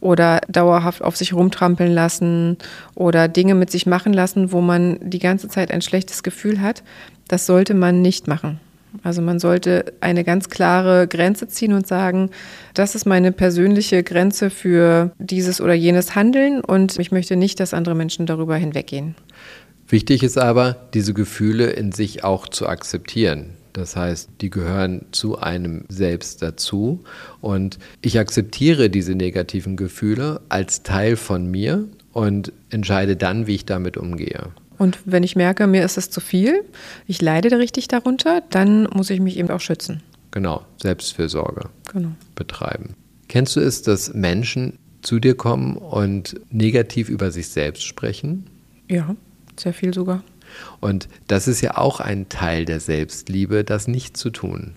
oder 0.00 0.40
dauerhaft 0.48 1.02
auf 1.02 1.16
sich 1.16 1.34
rumtrampeln 1.34 1.92
lassen 1.92 2.56
oder 2.94 3.28
Dinge 3.28 3.54
mit 3.54 3.70
sich 3.70 3.86
machen 3.86 4.14
lassen, 4.14 4.50
wo 4.50 4.62
man 4.62 4.98
die 5.02 5.18
ganze 5.18 5.48
Zeit 5.48 5.70
ein 5.70 5.82
schlechtes 5.82 6.22
Gefühl 6.22 6.62
hat. 6.62 6.82
Das 7.28 7.44
sollte 7.44 7.74
man 7.74 8.00
nicht 8.00 8.28
machen. 8.28 8.60
Also 9.02 9.20
man 9.20 9.38
sollte 9.38 9.92
eine 10.00 10.24
ganz 10.24 10.48
klare 10.48 11.06
Grenze 11.06 11.48
ziehen 11.48 11.74
und 11.74 11.86
sagen, 11.86 12.30
das 12.72 12.94
ist 12.94 13.04
meine 13.04 13.30
persönliche 13.30 14.02
Grenze 14.02 14.48
für 14.48 15.10
dieses 15.18 15.60
oder 15.60 15.74
jenes 15.74 16.14
Handeln 16.14 16.62
und 16.62 16.98
ich 16.98 17.12
möchte 17.12 17.36
nicht, 17.36 17.60
dass 17.60 17.74
andere 17.74 17.94
Menschen 17.94 18.24
darüber 18.24 18.56
hinweggehen. 18.56 19.14
Wichtig 19.88 20.22
ist 20.22 20.38
aber, 20.38 20.88
diese 20.94 21.14
Gefühle 21.14 21.70
in 21.70 21.92
sich 21.92 22.24
auch 22.24 22.48
zu 22.48 22.66
akzeptieren. 22.66 23.50
Das 23.72 23.94
heißt, 23.94 24.30
die 24.40 24.50
gehören 24.50 25.04
zu 25.12 25.38
einem 25.38 25.84
selbst 25.88 26.42
dazu. 26.42 27.04
Und 27.40 27.78
ich 28.00 28.18
akzeptiere 28.18 28.88
diese 28.88 29.14
negativen 29.14 29.76
Gefühle 29.76 30.40
als 30.48 30.82
Teil 30.82 31.16
von 31.16 31.50
mir 31.50 31.84
und 32.12 32.52
entscheide 32.70 33.16
dann, 33.16 33.46
wie 33.46 33.54
ich 33.54 33.66
damit 33.66 33.96
umgehe. 33.98 34.48
Und 34.78 34.98
wenn 35.04 35.22
ich 35.22 35.36
merke, 35.36 35.66
mir 35.66 35.84
ist 35.84 35.98
es 35.98 36.10
zu 36.10 36.20
viel, 36.20 36.64
ich 37.06 37.20
leide 37.20 37.58
richtig 37.58 37.88
darunter, 37.88 38.42
dann 38.50 38.84
muss 38.94 39.10
ich 39.10 39.20
mich 39.20 39.36
eben 39.36 39.50
auch 39.50 39.60
schützen. 39.60 40.02
Genau, 40.30 40.64
Selbstfürsorge 40.82 41.68
genau. 41.92 42.10
betreiben. 42.34 42.94
Kennst 43.28 43.56
du 43.56 43.60
es, 43.60 43.82
dass 43.82 44.14
Menschen 44.14 44.78
zu 45.02 45.18
dir 45.18 45.34
kommen 45.34 45.76
und 45.76 46.40
negativ 46.50 47.08
über 47.08 47.30
sich 47.30 47.48
selbst 47.48 47.84
sprechen? 47.84 48.46
Ja. 48.88 49.14
Sehr 49.58 49.72
viel 49.72 49.94
sogar. 49.94 50.22
Und 50.80 51.08
das 51.26 51.48
ist 51.48 51.60
ja 51.60 51.76
auch 51.76 52.00
ein 52.00 52.28
Teil 52.28 52.64
der 52.64 52.80
Selbstliebe, 52.80 53.64
das 53.64 53.88
nicht 53.88 54.16
zu 54.16 54.30
tun. 54.30 54.74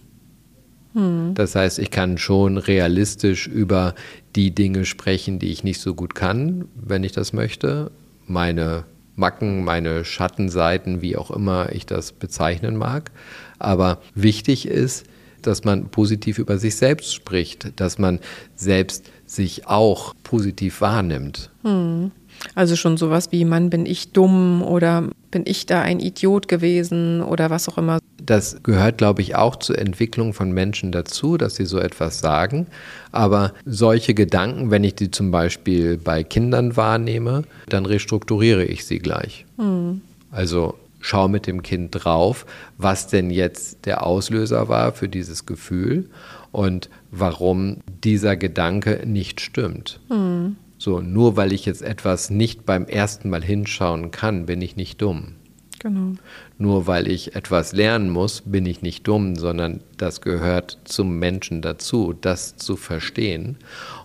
Hm. 0.94 1.34
Das 1.36 1.56
heißt, 1.56 1.80
ich 1.80 1.92
kann 1.92 2.18
schon 2.18 2.58
realistisch 2.58 3.48
über 3.48 3.96
die 4.36 4.52
Dinge 4.52 4.86
sprechen, 4.86 5.40
die 5.40 5.52
ich 5.52 5.64
nicht 5.64 5.80
so 5.82 5.94
gut 5.94 6.16
kann, 6.16 6.66
wenn 6.76 7.04
ich 7.04 7.12
das 7.12 7.34
möchte. 7.34 7.92
Meine 8.26 8.86
Macken, 9.16 9.64
meine 9.64 10.06
Schattenseiten, 10.06 11.02
wie 11.02 11.18
auch 11.18 11.30
immer 11.30 11.72
ich 11.74 11.86
das 11.86 12.12
bezeichnen 12.12 12.76
mag. 12.78 13.12
Aber 13.60 14.02
wichtig 14.16 14.68
ist, 14.68 15.06
dass 15.42 15.64
man 15.64 15.90
positiv 15.90 16.40
über 16.40 16.58
sich 16.58 16.76
selbst 16.76 17.14
spricht, 17.14 17.80
dass 17.80 17.98
man 17.98 18.20
selbst 18.56 19.10
sich 19.26 19.68
auch 19.68 20.14
positiv 20.24 20.82
wahrnimmt. 20.82 21.52
Hm. 21.64 22.12
Also 22.56 22.76
schon 22.76 22.98
sowas 22.98 23.32
wie, 23.32 23.46
Mann, 23.46 23.70
bin 23.70 23.86
ich 23.86 24.12
dumm 24.12 24.62
oder 24.62 25.10
bin 25.32 25.44
ich 25.46 25.66
da 25.66 25.82
ein 25.82 26.00
Idiot 26.00 26.48
gewesen 26.48 27.22
oder 27.22 27.50
was 27.50 27.70
auch 27.70 27.78
immer. 27.78 28.00
Das 28.22 28.62
gehört, 28.64 28.98
glaube 28.98 29.22
ich, 29.22 29.36
auch 29.36 29.56
zur 29.58 29.78
Entwicklung 29.78 30.34
von 30.34 30.52
Menschen 30.52 30.92
dazu, 30.92 31.38
dass 31.38 31.56
sie 31.56 31.66
so 31.66 31.80
etwas 31.80 32.20
sagen. 32.20 32.68
Aber 33.12 33.54
solche 33.66 34.14
Gedanken, 34.14 34.72
wenn 34.72 34.84
ich 34.84 34.96
die 34.96 35.12
zum 35.12 35.32
Beispiel 35.32 35.98
bei 35.98 36.24
Kindern 36.24 36.76
wahrnehme, 36.76 37.44
dann 37.68 37.86
restrukturiere 37.86 38.66
ich 38.66 38.86
sie 38.86 39.00
gleich. 39.00 39.46
Hm. 39.58 40.02
Also 40.32 40.76
schau 41.00 41.28
mit 41.28 41.48
dem 41.48 41.64
Kind 41.64 41.92
drauf, 41.92 42.46
was 42.78 43.08
denn 43.08 43.32
jetzt 43.32 43.86
der 43.86 44.06
Auslöser 44.06 44.68
war 44.68 44.92
für 44.92 45.08
dieses 45.08 45.46
Gefühl 45.46 46.10
und 46.52 46.90
warum 47.12 47.78
dieser 48.04 48.36
Gedanke 48.36 49.04
nicht 49.06 49.42
stimmt. 49.42 50.00
Hm. 50.10 50.58
So, 50.80 51.02
nur 51.02 51.36
weil 51.36 51.52
ich 51.52 51.66
jetzt 51.66 51.82
etwas 51.82 52.30
nicht 52.30 52.66
beim 52.66 52.86
ersten 52.86 53.30
Mal 53.30 53.44
hinschauen 53.44 54.12
kann, 54.12 54.46
bin 54.46 54.62
ich 54.62 54.78
nicht 54.78 55.02
dumm. 55.02 55.36
Genau. 55.80 56.14
Nur 56.58 56.88
weil 56.88 57.08
ich 57.08 57.36
etwas 57.36 57.74
lernen 57.74 58.10
muss, 58.10 58.42
bin 58.46 58.66
ich 58.66 58.82
nicht 58.82 59.08
dumm, 59.08 59.36
sondern 59.36 59.82
das 59.98 60.22
gehört 60.22 60.78
zum 60.86 61.20
Menschen 61.20 61.62
dazu, 61.62 62.14
das 62.14 62.56
zu 62.56 62.78
verstehen. 62.78 63.58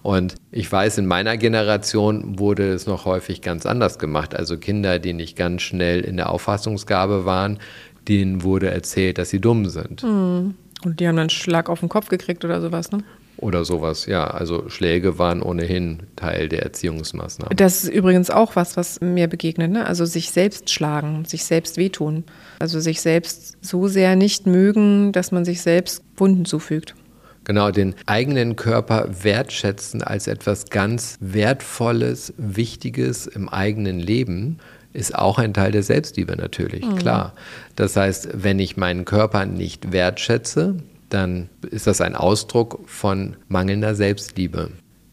Und 0.02 0.34
ich 0.50 0.70
weiß, 0.70 0.98
in 0.98 1.06
meiner 1.06 1.36
Generation 1.36 2.40
wurde 2.40 2.72
es 2.72 2.86
noch 2.86 3.04
häufig 3.04 3.40
ganz 3.40 3.66
anders 3.66 3.98
gemacht. 4.00 4.34
Also 4.34 4.56
Kinder, 4.56 4.98
die 4.98 5.12
nicht 5.12 5.36
ganz 5.36 5.62
schnell 5.62 6.00
in 6.00 6.16
der 6.16 6.30
Auffassungsgabe 6.30 7.24
waren, 7.24 7.58
denen 8.08 8.42
wurde 8.42 8.70
erzählt, 8.70 9.18
dass 9.18 9.30
sie 9.30 9.40
dumm 9.40 9.66
sind. 9.66 10.02
Hm. 10.02 10.54
Und 10.84 11.00
die 11.00 11.06
haben 11.06 11.16
dann 11.16 11.22
einen 11.22 11.30
Schlag 11.30 11.68
auf 11.68 11.80
den 11.80 11.88
Kopf 11.88 12.08
gekriegt 12.08 12.44
oder 12.44 12.60
sowas, 12.60 12.90
ne? 12.90 12.98
Oder 13.36 13.64
sowas, 13.64 14.06
ja. 14.06 14.26
Also 14.26 14.68
Schläge 14.68 15.18
waren 15.18 15.42
ohnehin 15.42 16.04
Teil 16.16 16.48
der 16.48 16.62
Erziehungsmaßnahmen. 16.62 17.56
Das 17.56 17.84
ist 17.84 17.90
übrigens 17.92 18.30
auch 18.30 18.56
was, 18.56 18.76
was 18.76 19.00
mir 19.00 19.26
begegnet. 19.28 19.70
Ne? 19.70 19.86
Also 19.86 20.04
sich 20.04 20.30
selbst 20.30 20.70
schlagen, 20.70 21.24
sich 21.24 21.44
selbst 21.44 21.76
wehtun. 21.76 22.24
Also 22.58 22.80
sich 22.80 23.00
selbst 23.00 23.56
so 23.60 23.88
sehr 23.88 24.16
nicht 24.16 24.46
mögen, 24.46 25.12
dass 25.12 25.32
man 25.32 25.44
sich 25.44 25.62
selbst 25.62 26.02
Wunden 26.16 26.44
zufügt. 26.44 26.94
Genau, 27.44 27.70
den 27.70 27.94
eigenen 28.06 28.56
Körper 28.56 29.08
wertschätzen 29.22 30.02
als 30.02 30.28
etwas 30.28 30.70
ganz 30.70 31.18
Wertvolles, 31.20 32.32
Wichtiges 32.38 33.26
im 33.26 33.50
eigenen 33.50 34.00
Leben 34.00 34.58
ist 34.94 35.14
auch 35.14 35.38
ein 35.38 35.52
Teil 35.52 35.72
der 35.72 35.82
Selbstliebe 35.82 36.36
natürlich, 36.36 36.86
mhm. 36.86 36.96
klar. 36.96 37.34
Das 37.76 37.96
heißt, 37.96 38.28
wenn 38.32 38.60
ich 38.60 38.76
meinen 38.76 39.04
Körper 39.04 39.44
nicht 39.44 39.92
wertschätze, 39.92 40.76
dann 41.14 41.48
ist 41.70 41.86
das 41.86 42.00
ein 42.00 42.14
Ausdruck 42.16 42.80
von 42.86 43.36
mangelnder 43.48 43.94
Selbstliebe. 43.94 44.70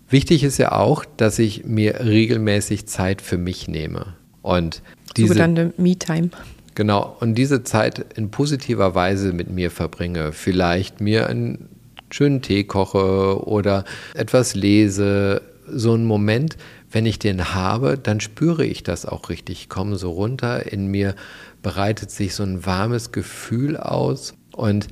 Wichtig 0.10 0.43
ist 0.43 0.58
ja 0.58 0.74
auch, 0.74 1.05
dass 1.17 1.39
ich 1.39 1.63
mir 1.65 2.01
regelmäßig 2.03 2.88
Zeit 2.88 3.22
für 3.22 3.38
mich 3.38 3.67
nehme. 3.67 4.15
Und 4.41 4.81
diese 5.15 5.29
sogenannte 5.29 5.74
Me-Time. 5.77 6.31
Genau, 6.75 7.15
und 7.20 7.36
diese 7.36 7.63
Zeit 7.63 8.05
in 8.15 8.31
positiver 8.31 8.96
Weise 8.96 9.34
mit 9.34 9.50
mir 9.51 9.72
verbringe. 9.72 10.31
Vielleicht 10.31 11.01
mir 11.01 11.27
einen 11.27 11.70
schönen 12.10 12.41
Tee 12.41 12.63
koche 12.63 13.46
oder 13.46 13.86
etwas 14.13 14.55
lese. 14.55 15.41
So 15.67 15.93
ein 15.93 16.05
Moment, 16.05 16.58
wenn 16.89 17.05
ich 17.05 17.20
den 17.20 17.53
habe, 17.53 17.98
dann 17.98 18.20
spüre 18.20 18.65
ich 18.65 18.84
das 18.84 19.05
auch 19.05 19.29
richtig. 19.29 19.62
Ich 19.62 19.70
komme 19.70 19.96
so 19.96 20.12
runter, 20.12 20.72
in 20.72 20.88
mir 20.88 21.15
bereitet 21.62 22.12
sich 22.12 22.36
so 22.36 22.43
ein 22.43 22.65
warmes 22.65 23.12
Gefühl 23.12 23.77
aus. 23.77 24.34
Und 24.53 24.88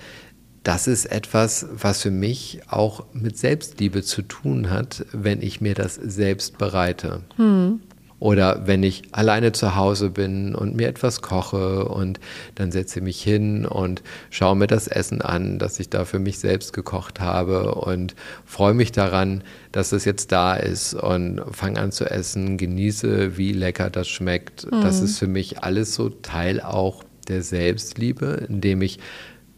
das 0.69 0.85
ist 0.85 1.07
etwas, 1.07 1.65
was 1.73 2.03
für 2.03 2.11
mich 2.11 2.59
auch 2.69 3.03
mit 3.11 3.39
Selbstliebe 3.39 4.03
zu 4.03 4.21
tun 4.21 4.69
hat, 4.69 5.03
wenn 5.11 5.41
ich 5.41 5.61
mir 5.61 5.73
das 5.73 5.95
selbst 5.95 6.59
bereite. 6.59 7.21
Hm. 7.37 7.79
Oder 8.19 8.67
wenn 8.67 8.83
ich 8.83 9.01
alleine 9.11 9.51
zu 9.51 9.75
Hause 9.75 10.11
bin 10.11 10.53
und 10.53 10.75
mir 10.75 10.87
etwas 10.87 11.23
koche 11.23 11.85
und 11.85 12.19
dann 12.53 12.71
setze 12.71 12.99
ich 12.99 13.03
mich 13.03 13.19
hin 13.19 13.65
und 13.65 14.03
schaue 14.29 14.55
mir 14.55 14.67
das 14.67 14.87
Essen 14.87 15.23
an, 15.23 15.57
das 15.57 15.79
ich 15.79 15.89
da 15.89 16.05
für 16.05 16.19
mich 16.19 16.37
selbst 16.37 16.71
gekocht 16.73 17.19
habe 17.19 17.73
und 17.73 18.13
freue 18.45 18.75
mich 18.75 18.91
daran, 18.91 19.43
dass 19.71 19.91
es 19.91 20.05
jetzt 20.05 20.31
da 20.31 20.53
ist 20.55 20.93
und 20.93 21.41
fange 21.51 21.79
an 21.79 21.91
zu 21.91 22.05
essen, 22.05 22.57
genieße, 22.57 23.37
wie 23.37 23.53
lecker 23.53 23.89
das 23.89 24.07
schmeckt. 24.07 24.71
Mhm. 24.71 24.81
Das 24.81 25.01
ist 25.01 25.17
für 25.17 25.25
mich 25.25 25.63
alles 25.63 25.95
so 25.95 26.09
Teil 26.09 26.61
auch 26.61 27.03
der 27.27 27.41
Selbstliebe, 27.41 28.45
indem 28.47 28.83
ich 28.83 28.99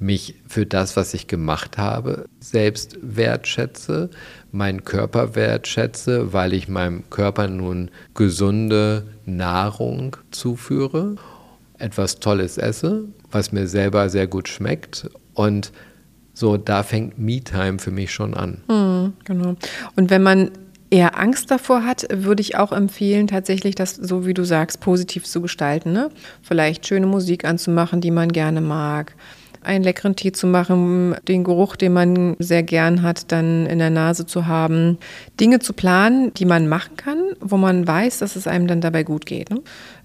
mich 0.02 0.36
für 0.48 0.66
das, 0.66 0.98
was 0.98 1.14
ich 1.14 1.28
gemacht 1.28 1.78
habe, 1.78 2.26
selbst 2.40 2.98
wertschätze, 3.02 4.10
meinen 4.52 4.84
Körper 4.84 5.36
wertschätze, 5.36 6.34
weil 6.34 6.54
ich 6.54 6.68
meinem 6.68 7.10
Körper 7.10 7.48
nun 7.48 7.92
gesunde 8.16 9.06
Nahrung 9.26 10.18
zuführe, 10.32 11.16
etwas 11.78 12.20
Tolles 12.20 12.58
esse, 12.58 13.06
was 13.30 13.52
mir 13.52 13.68
selber 13.68 14.10
sehr 14.10 14.28
gut 14.28 14.48
schmeckt 14.48 15.10
und 15.34 15.72
so, 16.34 16.58
da 16.58 16.82
fängt 16.82 17.20
Me-Time 17.20 17.78
für 17.78 17.92
mich 17.92 18.12
schon 18.12 18.34
an. 18.34 18.64
Hm, 18.68 19.14
genau. 19.26 19.56
Und 19.96 20.10
wenn 20.10 20.24
man 20.24 20.52
eher 20.90 21.20
Angst 21.20 21.52
davor 21.52 21.86
hat, 21.86 22.08
würde 22.12 22.42
ich 22.42 22.58
auch 22.58 22.72
empfehlen, 22.72 23.28
tatsächlich 23.28 23.76
das, 23.76 23.96
so 23.96 24.26
wie 24.26 24.34
du 24.34 24.44
sagst, 24.44 24.82
positiv 24.82 25.26
zu 25.26 25.42
gestalten. 25.42 25.92
Ne? 25.92 26.10
Vielleicht 26.42 26.88
schöne 26.88 27.06
Musik 27.06 27.46
anzumachen, 27.46 28.02
die 28.02 28.12
man 28.12 28.32
gerne 28.32 28.62
mag. 28.62 29.16
Einen 29.64 29.84
leckeren 29.84 30.16
Tee 30.16 30.32
zu 30.32 30.48
machen, 30.48 31.16
den 31.28 31.44
Geruch, 31.44 31.76
den 31.76 31.94
man 31.94 32.36
sehr 32.40 32.64
gern 32.64 33.04
hat, 33.04 33.32
dann 33.32 33.66
in 33.68 33.80
der 33.80 33.92
Nase 33.92 34.26
zu 34.26 34.48
haben. 34.48 34.98
Dinge 35.40 35.60
zu 35.60 35.74
planen, 35.74 36.34
die 36.34 36.46
man 36.46 36.68
machen 36.68 36.98
kann, 36.98 37.20
wo 37.40 37.58
man 37.58 37.86
weiß, 37.86 38.20
dass 38.20 38.36
es 38.36 38.48
einem 38.48 38.68
dann 38.68 38.82
dabei 38.82 39.04
gut 39.04 39.26
geht. 39.26 39.50
Ne? 39.52 39.62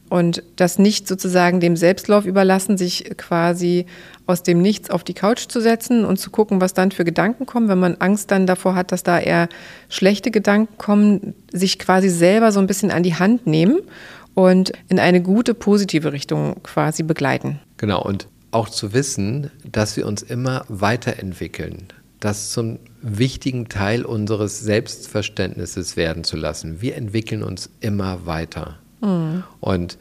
Und 0.08 0.42
das 0.54 0.78
nicht 0.78 1.08
sozusagen 1.08 1.58
dem 1.58 1.76
Selbstlauf 1.76 2.26
überlassen, 2.26 2.78
sich 2.78 3.16
quasi 3.16 3.86
aus 4.26 4.42
dem 4.42 4.62
Nichts 4.62 4.90
auf 4.90 5.02
die 5.02 5.14
Couch 5.14 5.48
zu 5.48 5.60
setzen 5.60 6.04
und 6.04 6.18
zu 6.18 6.30
gucken, 6.30 6.60
was 6.60 6.74
dann 6.74 6.92
für 6.92 7.04
Gedanken 7.04 7.46
kommen. 7.46 7.68
Wenn 7.68 7.80
man 7.80 7.96
Angst 7.96 8.30
dann 8.30 8.46
davor 8.46 8.74
hat, 8.76 8.92
dass 8.92 9.02
da 9.02 9.18
eher 9.18 9.48
schlechte 9.88 10.30
Gedanken 10.30 10.78
kommen, 10.78 11.34
sich 11.52 11.78
quasi 11.78 12.08
selber 12.08 12.52
so 12.52 12.60
ein 12.60 12.68
bisschen 12.68 12.90
an 12.90 13.02
die 13.02 13.14
Hand 13.14 13.46
nehmen 13.46 13.80
und 14.34 14.72
in 14.88 15.00
eine 15.00 15.22
gute, 15.22 15.54
positive 15.54 16.12
Richtung 16.12 16.62
quasi 16.62 17.02
begleiten. 17.02 17.58
Genau, 17.76 18.02
und 18.02 18.28
auch 18.50 18.68
zu 18.68 18.92
wissen, 18.92 19.50
dass 19.70 19.96
wir 19.96 20.06
uns 20.06 20.22
immer 20.22 20.64
weiterentwickeln, 20.68 21.88
das 22.20 22.50
zum 22.50 22.78
wichtigen 23.02 23.68
Teil 23.68 24.04
unseres 24.04 24.60
Selbstverständnisses 24.60 25.96
werden 25.96 26.24
zu 26.24 26.36
lassen. 26.36 26.80
Wir 26.80 26.96
entwickeln 26.96 27.42
uns 27.42 27.70
immer 27.80 28.26
weiter. 28.26 28.78
Mhm. 29.00 29.44
Und 29.60 29.98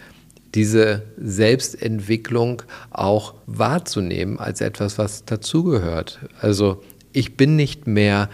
diese 0.55 1.03
Selbstentwicklung 1.17 2.61
auch 2.89 3.33
wahrzunehmen 3.45 4.39
als 4.39 4.61
etwas, 4.61 4.97
was 4.97 5.25
dazugehört. 5.25 6.19
Also 6.39 6.81
ich 7.11 7.35
bin 7.35 7.55
nicht 7.55 7.87
mehr 7.87 8.29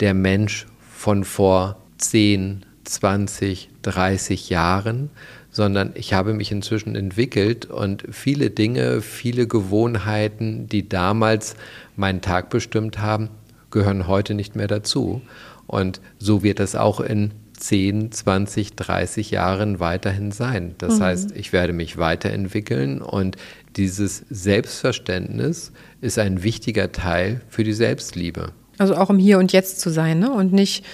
der 0.00 0.14
Mensch 0.14 0.66
von 0.90 1.24
vor 1.24 1.82
10, 1.98 2.64
20, 2.84 3.70
30 3.82 4.50
Jahren, 4.50 5.10
sondern 5.54 5.92
ich 5.94 6.12
habe 6.12 6.34
mich 6.34 6.50
inzwischen 6.50 6.96
entwickelt 6.96 7.66
und 7.66 8.04
viele 8.10 8.50
Dinge, 8.50 9.00
viele 9.00 9.46
Gewohnheiten, 9.46 10.68
die 10.68 10.88
damals 10.88 11.54
meinen 11.94 12.20
Tag 12.20 12.50
bestimmt 12.50 12.98
haben, 12.98 13.28
gehören 13.70 14.08
heute 14.08 14.34
nicht 14.34 14.56
mehr 14.56 14.66
dazu. 14.66 15.22
Und 15.68 16.00
so 16.18 16.42
wird 16.42 16.58
es 16.58 16.74
auch 16.74 16.98
in 16.98 17.30
10, 17.56 18.10
20, 18.10 18.74
30 18.74 19.30
Jahren 19.30 19.78
weiterhin 19.78 20.32
sein. 20.32 20.74
Das 20.78 20.98
mhm. 20.98 21.04
heißt, 21.04 21.32
ich 21.36 21.52
werde 21.52 21.72
mich 21.72 21.98
weiterentwickeln 21.98 23.00
und 23.00 23.36
dieses 23.76 24.24
Selbstverständnis 24.28 25.70
ist 26.00 26.18
ein 26.18 26.42
wichtiger 26.42 26.90
Teil 26.90 27.42
für 27.48 27.62
die 27.62 27.72
Selbstliebe. 27.72 28.50
Also 28.78 28.96
auch 28.96 29.08
im 29.08 29.18
Hier 29.18 29.38
und 29.38 29.52
Jetzt 29.52 29.80
zu 29.80 29.90
sein 29.90 30.18
ne? 30.18 30.32
und 30.32 30.52
nicht 30.52 30.84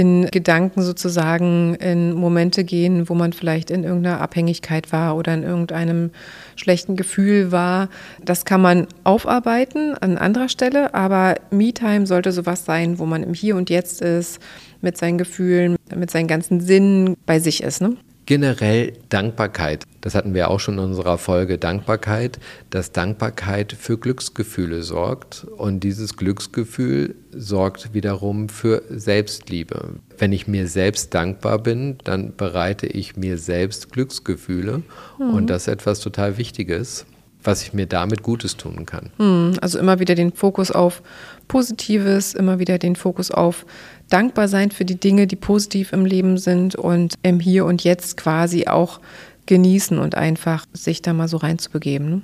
in 0.00 0.30
Gedanken 0.30 0.80
sozusagen 0.80 1.74
in 1.74 2.14
Momente 2.14 2.64
gehen, 2.64 3.10
wo 3.10 3.14
man 3.14 3.34
vielleicht 3.34 3.70
in 3.70 3.84
irgendeiner 3.84 4.22
Abhängigkeit 4.22 4.92
war 4.92 5.14
oder 5.14 5.34
in 5.34 5.42
irgendeinem 5.42 6.10
schlechten 6.56 6.96
Gefühl 6.96 7.52
war. 7.52 7.90
Das 8.24 8.46
kann 8.46 8.62
man 8.62 8.86
aufarbeiten 9.04 9.94
an 10.00 10.16
anderer 10.16 10.48
Stelle, 10.48 10.94
aber 10.94 11.34
Me-Time 11.50 12.06
sollte 12.06 12.32
sowas 12.32 12.64
sein, 12.64 12.98
wo 12.98 13.04
man 13.04 13.22
im 13.22 13.34
Hier 13.34 13.56
und 13.56 13.68
Jetzt 13.68 14.00
ist, 14.00 14.38
mit 14.80 14.96
seinen 14.96 15.18
Gefühlen, 15.18 15.76
mit 15.94 16.10
seinen 16.10 16.28
ganzen 16.28 16.62
Sinnen 16.62 17.18
bei 17.26 17.38
sich 17.38 17.62
ist. 17.62 17.82
Ne? 17.82 17.98
Generell 18.30 18.92
Dankbarkeit. 19.08 19.82
Das 20.02 20.14
hatten 20.14 20.34
wir 20.34 20.50
auch 20.50 20.60
schon 20.60 20.74
in 20.74 20.84
unserer 20.84 21.18
Folge 21.18 21.58
Dankbarkeit, 21.58 22.38
dass 22.70 22.92
Dankbarkeit 22.92 23.72
für 23.72 23.98
Glücksgefühle 23.98 24.84
sorgt 24.84 25.48
und 25.56 25.80
dieses 25.80 26.16
Glücksgefühl 26.16 27.16
sorgt 27.32 27.92
wiederum 27.92 28.48
für 28.48 28.84
Selbstliebe. 28.88 29.94
Wenn 30.16 30.30
ich 30.30 30.46
mir 30.46 30.68
selbst 30.68 31.12
dankbar 31.12 31.58
bin, 31.58 31.98
dann 32.04 32.36
bereite 32.36 32.86
ich 32.86 33.16
mir 33.16 33.36
selbst 33.36 33.90
Glücksgefühle 33.90 34.84
mhm. 35.18 35.30
und 35.30 35.50
das 35.50 35.62
ist 35.62 35.68
etwas 35.72 35.98
total 35.98 36.38
Wichtiges, 36.38 37.06
was 37.42 37.62
ich 37.62 37.72
mir 37.72 37.86
damit 37.86 38.22
Gutes 38.22 38.56
tun 38.56 38.86
kann. 38.86 39.10
Mhm. 39.18 39.56
Also 39.60 39.78
immer 39.78 39.98
wieder 39.98 40.14
den 40.14 40.32
Fokus 40.32 40.70
auf 40.70 41.02
Positives, 41.48 42.34
immer 42.34 42.58
wieder 42.58 42.78
den 42.78 42.96
Fokus 42.96 43.30
auf 43.30 43.66
dankbar 44.08 44.48
sein 44.48 44.70
für 44.70 44.84
die 44.84 44.98
Dinge, 44.98 45.26
die 45.26 45.36
positiv 45.36 45.92
im 45.92 46.04
Leben 46.04 46.38
sind 46.38 46.74
und 46.74 47.14
im 47.22 47.40
Hier 47.40 47.64
und 47.64 47.82
Jetzt 47.84 48.16
quasi 48.16 48.66
auch 48.66 49.00
genießen 49.46 49.98
und 49.98 50.14
einfach 50.14 50.66
sich 50.72 51.02
da 51.02 51.12
mal 51.12 51.28
so 51.28 51.38
reinzubegeben. 51.38 52.10
Ne? 52.10 52.22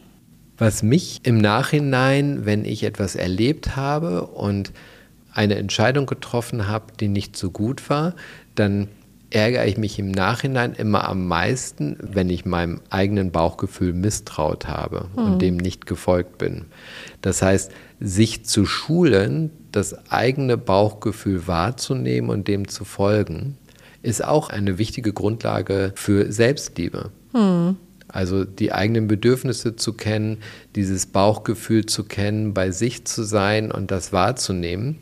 Was 0.59 0.83
mich 0.83 1.21
im 1.25 1.39
Nachhinein, 1.39 2.47
wenn 2.47 2.65
ich 2.65 2.83
etwas 2.83 3.17
erlebt 3.17 3.77
habe 3.77 4.27
und 4.27 4.73
eine 5.33 5.57
Entscheidung 5.57 6.07
getroffen 6.07 6.67
habe, 6.67 6.87
die 6.99 7.09
nicht 7.09 7.37
so 7.37 7.51
gut 7.51 7.91
war, 7.91 8.15
dann 8.55 8.89
ärgere 9.37 9.67
ich 9.67 9.77
mich 9.77 9.99
im 9.99 10.11
Nachhinein 10.11 10.73
immer 10.73 11.07
am 11.07 11.29
meisten, 11.29 11.99
wenn 12.01 12.31
ich 12.31 12.47
meinem 12.47 12.81
eigenen 12.89 13.31
Bauchgefühl 13.33 13.93
misstraut 13.93 14.67
habe 14.67 15.09
mhm. 15.15 15.23
und 15.23 15.43
dem 15.43 15.59
nicht 15.59 15.87
gefolgt 15.87 16.39
bin. 16.39 16.65
Das 17.21 17.43
heißt, 17.43 17.71
sich 18.01 18.47
zu 18.47 18.65
schulen, 18.65 19.51
das 19.73 20.11
eigene 20.11 20.57
Bauchgefühl 20.57 21.47
wahrzunehmen 21.47 22.31
und 22.31 22.49
dem 22.49 22.67
zu 22.67 22.85
folgen, 22.85 23.59
ist 24.03 24.25
auch 24.25 24.49
eine 24.49 24.79
wichtige 24.79 25.13
Grundlage 25.13 25.93
für 25.97 26.33
Selbstliebe. 26.33 27.11
Hm. 27.33 27.77
Also 28.09 28.45
die 28.45 28.73
eigenen 28.73 29.07
Bedürfnisse 29.07 29.77
zu 29.77 29.93
kennen, 29.93 30.39
dieses 30.77 31.07
Bauchgefühl 31.07 31.85
zu 31.85 32.05
kennen, 32.05 32.55
bei 32.55 32.71
sich 32.71 33.05
zu 33.05 33.25
sein 33.25 33.71
und 33.71 33.91
das 33.91 34.13
wahrzunehmen, 34.13 34.97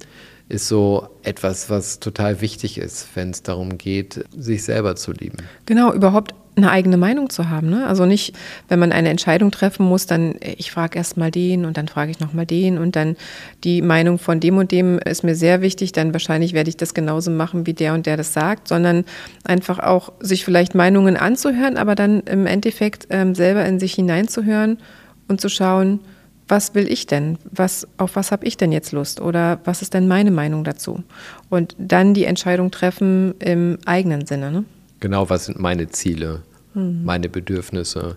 ist 0.48 0.68
so 0.68 1.08
etwas, 1.22 1.70
was 1.70 2.00
total 2.00 2.40
wichtig 2.40 2.78
ist, 2.78 3.08
wenn 3.14 3.30
es 3.30 3.42
darum 3.42 3.78
geht, 3.78 4.24
sich 4.36 4.64
selber 4.64 4.94
zu 4.94 5.12
lieben. 5.12 5.38
Genau, 5.66 5.92
überhaupt 5.92 6.34
eine 6.56 6.70
eigene 6.70 6.96
Meinung 6.96 7.30
zu 7.30 7.50
haben. 7.50 7.68
Ne? 7.68 7.86
Also 7.86 8.06
nicht, 8.06 8.34
wenn 8.68 8.78
man 8.78 8.92
eine 8.92 9.08
Entscheidung 9.08 9.50
treffen 9.50 9.86
muss, 9.86 10.06
dann 10.06 10.36
ich 10.40 10.70
frage 10.70 10.98
erst 10.98 11.16
mal 11.16 11.30
den 11.30 11.64
und 11.64 11.76
dann 11.76 11.88
frage 11.88 12.10
ich 12.10 12.20
noch 12.20 12.32
mal 12.32 12.46
den 12.46 12.78
und 12.78 12.94
dann 12.94 13.16
die 13.64 13.82
Meinung 13.82 14.18
von 14.18 14.38
dem 14.38 14.58
und 14.58 14.70
dem 14.70 14.98
ist 14.98 15.24
mir 15.24 15.34
sehr 15.34 15.62
wichtig, 15.62 15.92
dann 15.92 16.12
wahrscheinlich 16.12 16.52
werde 16.52 16.68
ich 16.68 16.76
das 16.76 16.94
genauso 16.94 17.30
machen, 17.30 17.66
wie 17.66 17.74
der 17.74 17.94
und 17.94 18.06
der 18.06 18.16
das 18.16 18.32
sagt, 18.32 18.68
sondern 18.68 19.04
einfach 19.44 19.80
auch 19.80 20.12
sich 20.20 20.44
vielleicht 20.44 20.74
Meinungen 20.74 21.16
anzuhören, 21.16 21.76
aber 21.76 21.94
dann 21.94 22.20
im 22.20 22.46
Endeffekt 22.46 23.08
ähm, 23.10 23.34
selber 23.34 23.64
in 23.64 23.80
sich 23.80 23.94
hineinzuhören 23.94 24.78
und 25.26 25.40
zu 25.40 25.48
schauen, 25.48 26.00
was 26.48 26.74
will 26.74 26.90
ich 26.90 27.06
denn? 27.06 27.38
Was, 27.50 27.86
auf 27.96 28.16
was 28.16 28.32
habe 28.32 28.46
ich 28.46 28.56
denn 28.56 28.72
jetzt 28.72 28.92
Lust? 28.92 29.20
Oder 29.20 29.60
was 29.64 29.82
ist 29.82 29.94
denn 29.94 30.08
meine 30.08 30.30
Meinung 30.30 30.64
dazu? 30.64 31.02
Und 31.48 31.74
dann 31.78 32.14
die 32.14 32.24
Entscheidung 32.24 32.70
treffen 32.70 33.34
im 33.38 33.78
eigenen 33.86 34.26
Sinne. 34.26 34.50
Ne? 34.50 34.64
genau, 35.04 35.28
was 35.28 35.44
sind 35.44 35.60
meine 35.60 35.90
Ziele, 35.90 36.40
mhm. 36.72 37.04
meine 37.04 37.28
Bedürfnisse, 37.28 38.16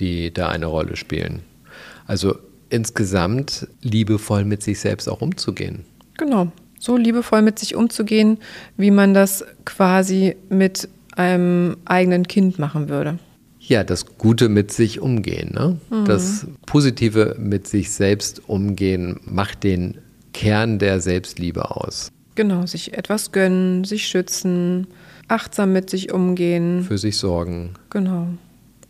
die 0.00 0.32
da 0.32 0.48
eine 0.48 0.64
Rolle 0.64 0.96
spielen. 0.96 1.42
Also 2.06 2.36
insgesamt 2.70 3.68
liebevoll 3.82 4.46
mit 4.46 4.62
sich 4.62 4.80
selbst 4.80 5.08
auch 5.10 5.20
umzugehen. 5.20 5.84
Genau, 6.16 6.50
so 6.78 6.96
liebevoll 6.96 7.42
mit 7.42 7.58
sich 7.58 7.74
umzugehen, 7.74 8.38
wie 8.78 8.90
man 8.90 9.12
das 9.12 9.44
quasi 9.66 10.36
mit 10.48 10.88
einem 11.16 11.76
eigenen 11.84 12.26
Kind 12.26 12.58
machen 12.58 12.88
würde. 12.88 13.18
Ja, 13.64 13.84
das 13.84 14.18
Gute 14.18 14.48
mit 14.48 14.72
sich 14.72 15.00
umgehen, 15.00 15.52
ne? 15.54 15.78
Mhm. 15.90 16.04
das 16.04 16.46
Positive 16.66 17.36
mit 17.38 17.68
sich 17.68 17.92
selbst 17.92 18.48
umgehen 18.48 19.20
macht 19.24 19.62
den 19.62 19.98
Kern 20.32 20.78
der 20.78 21.00
Selbstliebe 21.00 21.70
aus. 21.70 22.10
Genau, 22.34 22.66
sich 22.66 22.94
etwas 22.94 23.30
gönnen, 23.30 23.84
sich 23.84 24.08
schützen, 24.08 24.88
achtsam 25.28 25.72
mit 25.72 25.90
sich 25.90 26.12
umgehen. 26.12 26.82
Für 26.82 26.98
sich 26.98 27.18
sorgen. 27.18 27.74
Genau. 27.90 28.28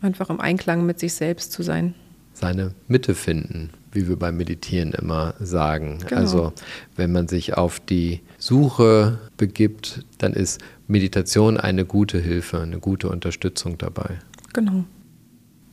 Einfach 0.01 0.31
im 0.31 0.41
Einklang 0.41 0.87
mit 0.87 0.99
sich 0.99 1.15
selbst 1.15 1.53
zu 1.53 1.63
sein. 1.63 1.95
Seine 2.33 2.73
Mitte 2.89 3.15
finden, 3.15 3.71
wie 3.93 4.09
wir 4.09 4.17
beim 4.17 4.37
Meditieren 4.37 4.93
immer 4.93 5.35
sagen. 5.39 5.99
Genau. 6.09 6.21
Also 6.21 6.53
wenn 6.97 7.13
man 7.13 7.29
sich 7.29 7.57
auf 7.57 7.79
die 7.79 8.21
Suche 8.39 9.19
begibt, 9.37 10.05
dann 10.19 10.33
ist 10.33 10.61
Meditation 10.87 11.59
eine 11.59 11.85
gute 11.85 12.19
Hilfe, 12.19 12.61
eine 12.61 12.79
gute 12.79 13.09
Unterstützung 13.09 13.77
dabei. 13.77 14.19
Genau. 14.53 14.85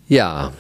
Ja, 0.08 0.54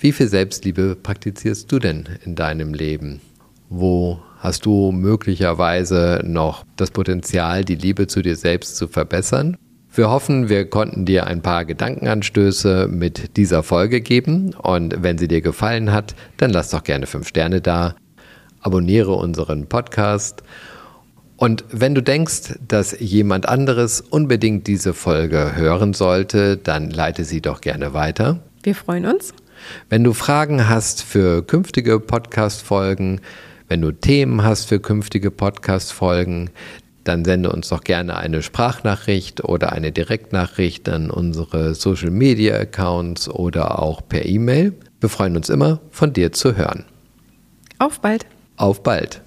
wie 0.00 0.12
viel 0.12 0.28
Selbstliebe 0.28 0.96
praktizierst 1.00 1.70
du 1.70 1.78
denn 1.78 2.08
in 2.24 2.34
deinem 2.34 2.74
Leben? 2.74 3.20
Wo 3.68 4.20
hast 4.42 4.66
du 4.66 4.90
möglicherweise 4.90 6.20
noch 6.24 6.64
das 6.76 6.90
Potenzial, 6.90 7.64
die 7.64 7.76
Liebe 7.76 8.08
zu 8.08 8.22
dir 8.22 8.34
selbst 8.34 8.76
zu 8.76 8.88
verbessern. 8.88 9.56
Wir 9.94 10.10
hoffen, 10.10 10.48
wir 10.48 10.68
konnten 10.68 11.04
dir 11.04 11.28
ein 11.28 11.42
paar 11.42 11.64
Gedankenanstöße 11.64 12.88
mit 12.90 13.36
dieser 13.36 13.62
Folge 13.62 14.00
geben 14.00 14.52
und 14.54 14.96
wenn 15.02 15.16
sie 15.16 15.28
dir 15.28 15.42
gefallen 15.42 15.92
hat, 15.92 16.16
dann 16.38 16.50
lass 16.50 16.70
doch 16.70 16.82
gerne 16.82 17.06
fünf 17.06 17.28
Sterne 17.28 17.60
da, 17.60 17.94
abonniere 18.60 19.12
unseren 19.12 19.68
Podcast 19.68 20.42
und 21.42 21.64
wenn 21.72 21.96
du 21.96 22.04
denkst, 22.04 22.54
dass 22.68 22.96
jemand 23.00 23.48
anderes 23.48 24.00
unbedingt 24.00 24.68
diese 24.68 24.94
Folge 24.94 25.56
hören 25.56 25.92
sollte, 25.92 26.56
dann 26.56 26.88
leite 26.88 27.24
sie 27.24 27.40
doch 27.40 27.60
gerne 27.60 27.94
weiter. 27.94 28.38
Wir 28.62 28.76
freuen 28.76 29.06
uns. 29.06 29.34
Wenn 29.88 30.04
du 30.04 30.12
Fragen 30.12 30.68
hast 30.68 31.02
für 31.02 31.44
künftige 31.44 31.98
Podcast-Folgen, 31.98 33.22
wenn 33.66 33.80
du 33.80 33.90
Themen 33.90 34.44
hast 34.44 34.68
für 34.68 34.78
künftige 34.78 35.32
Podcast-Folgen, 35.32 36.50
dann 37.02 37.24
sende 37.24 37.50
uns 37.50 37.70
doch 37.70 37.82
gerne 37.82 38.18
eine 38.18 38.40
Sprachnachricht 38.40 39.42
oder 39.42 39.72
eine 39.72 39.90
Direktnachricht 39.90 40.88
an 40.88 41.10
unsere 41.10 41.74
Social 41.74 42.12
Media 42.12 42.54
Accounts 42.54 43.28
oder 43.28 43.80
auch 43.82 44.00
per 44.08 44.26
E-Mail. 44.26 44.74
Wir 45.00 45.08
freuen 45.08 45.36
uns 45.36 45.48
immer, 45.48 45.80
von 45.90 46.12
dir 46.12 46.30
zu 46.30 46.56
hören. 46.56 46.84
Auf 47.80 48.00
bald. 48.00 48.26
Auf 48.56 48.84
bald. 48.84 49.22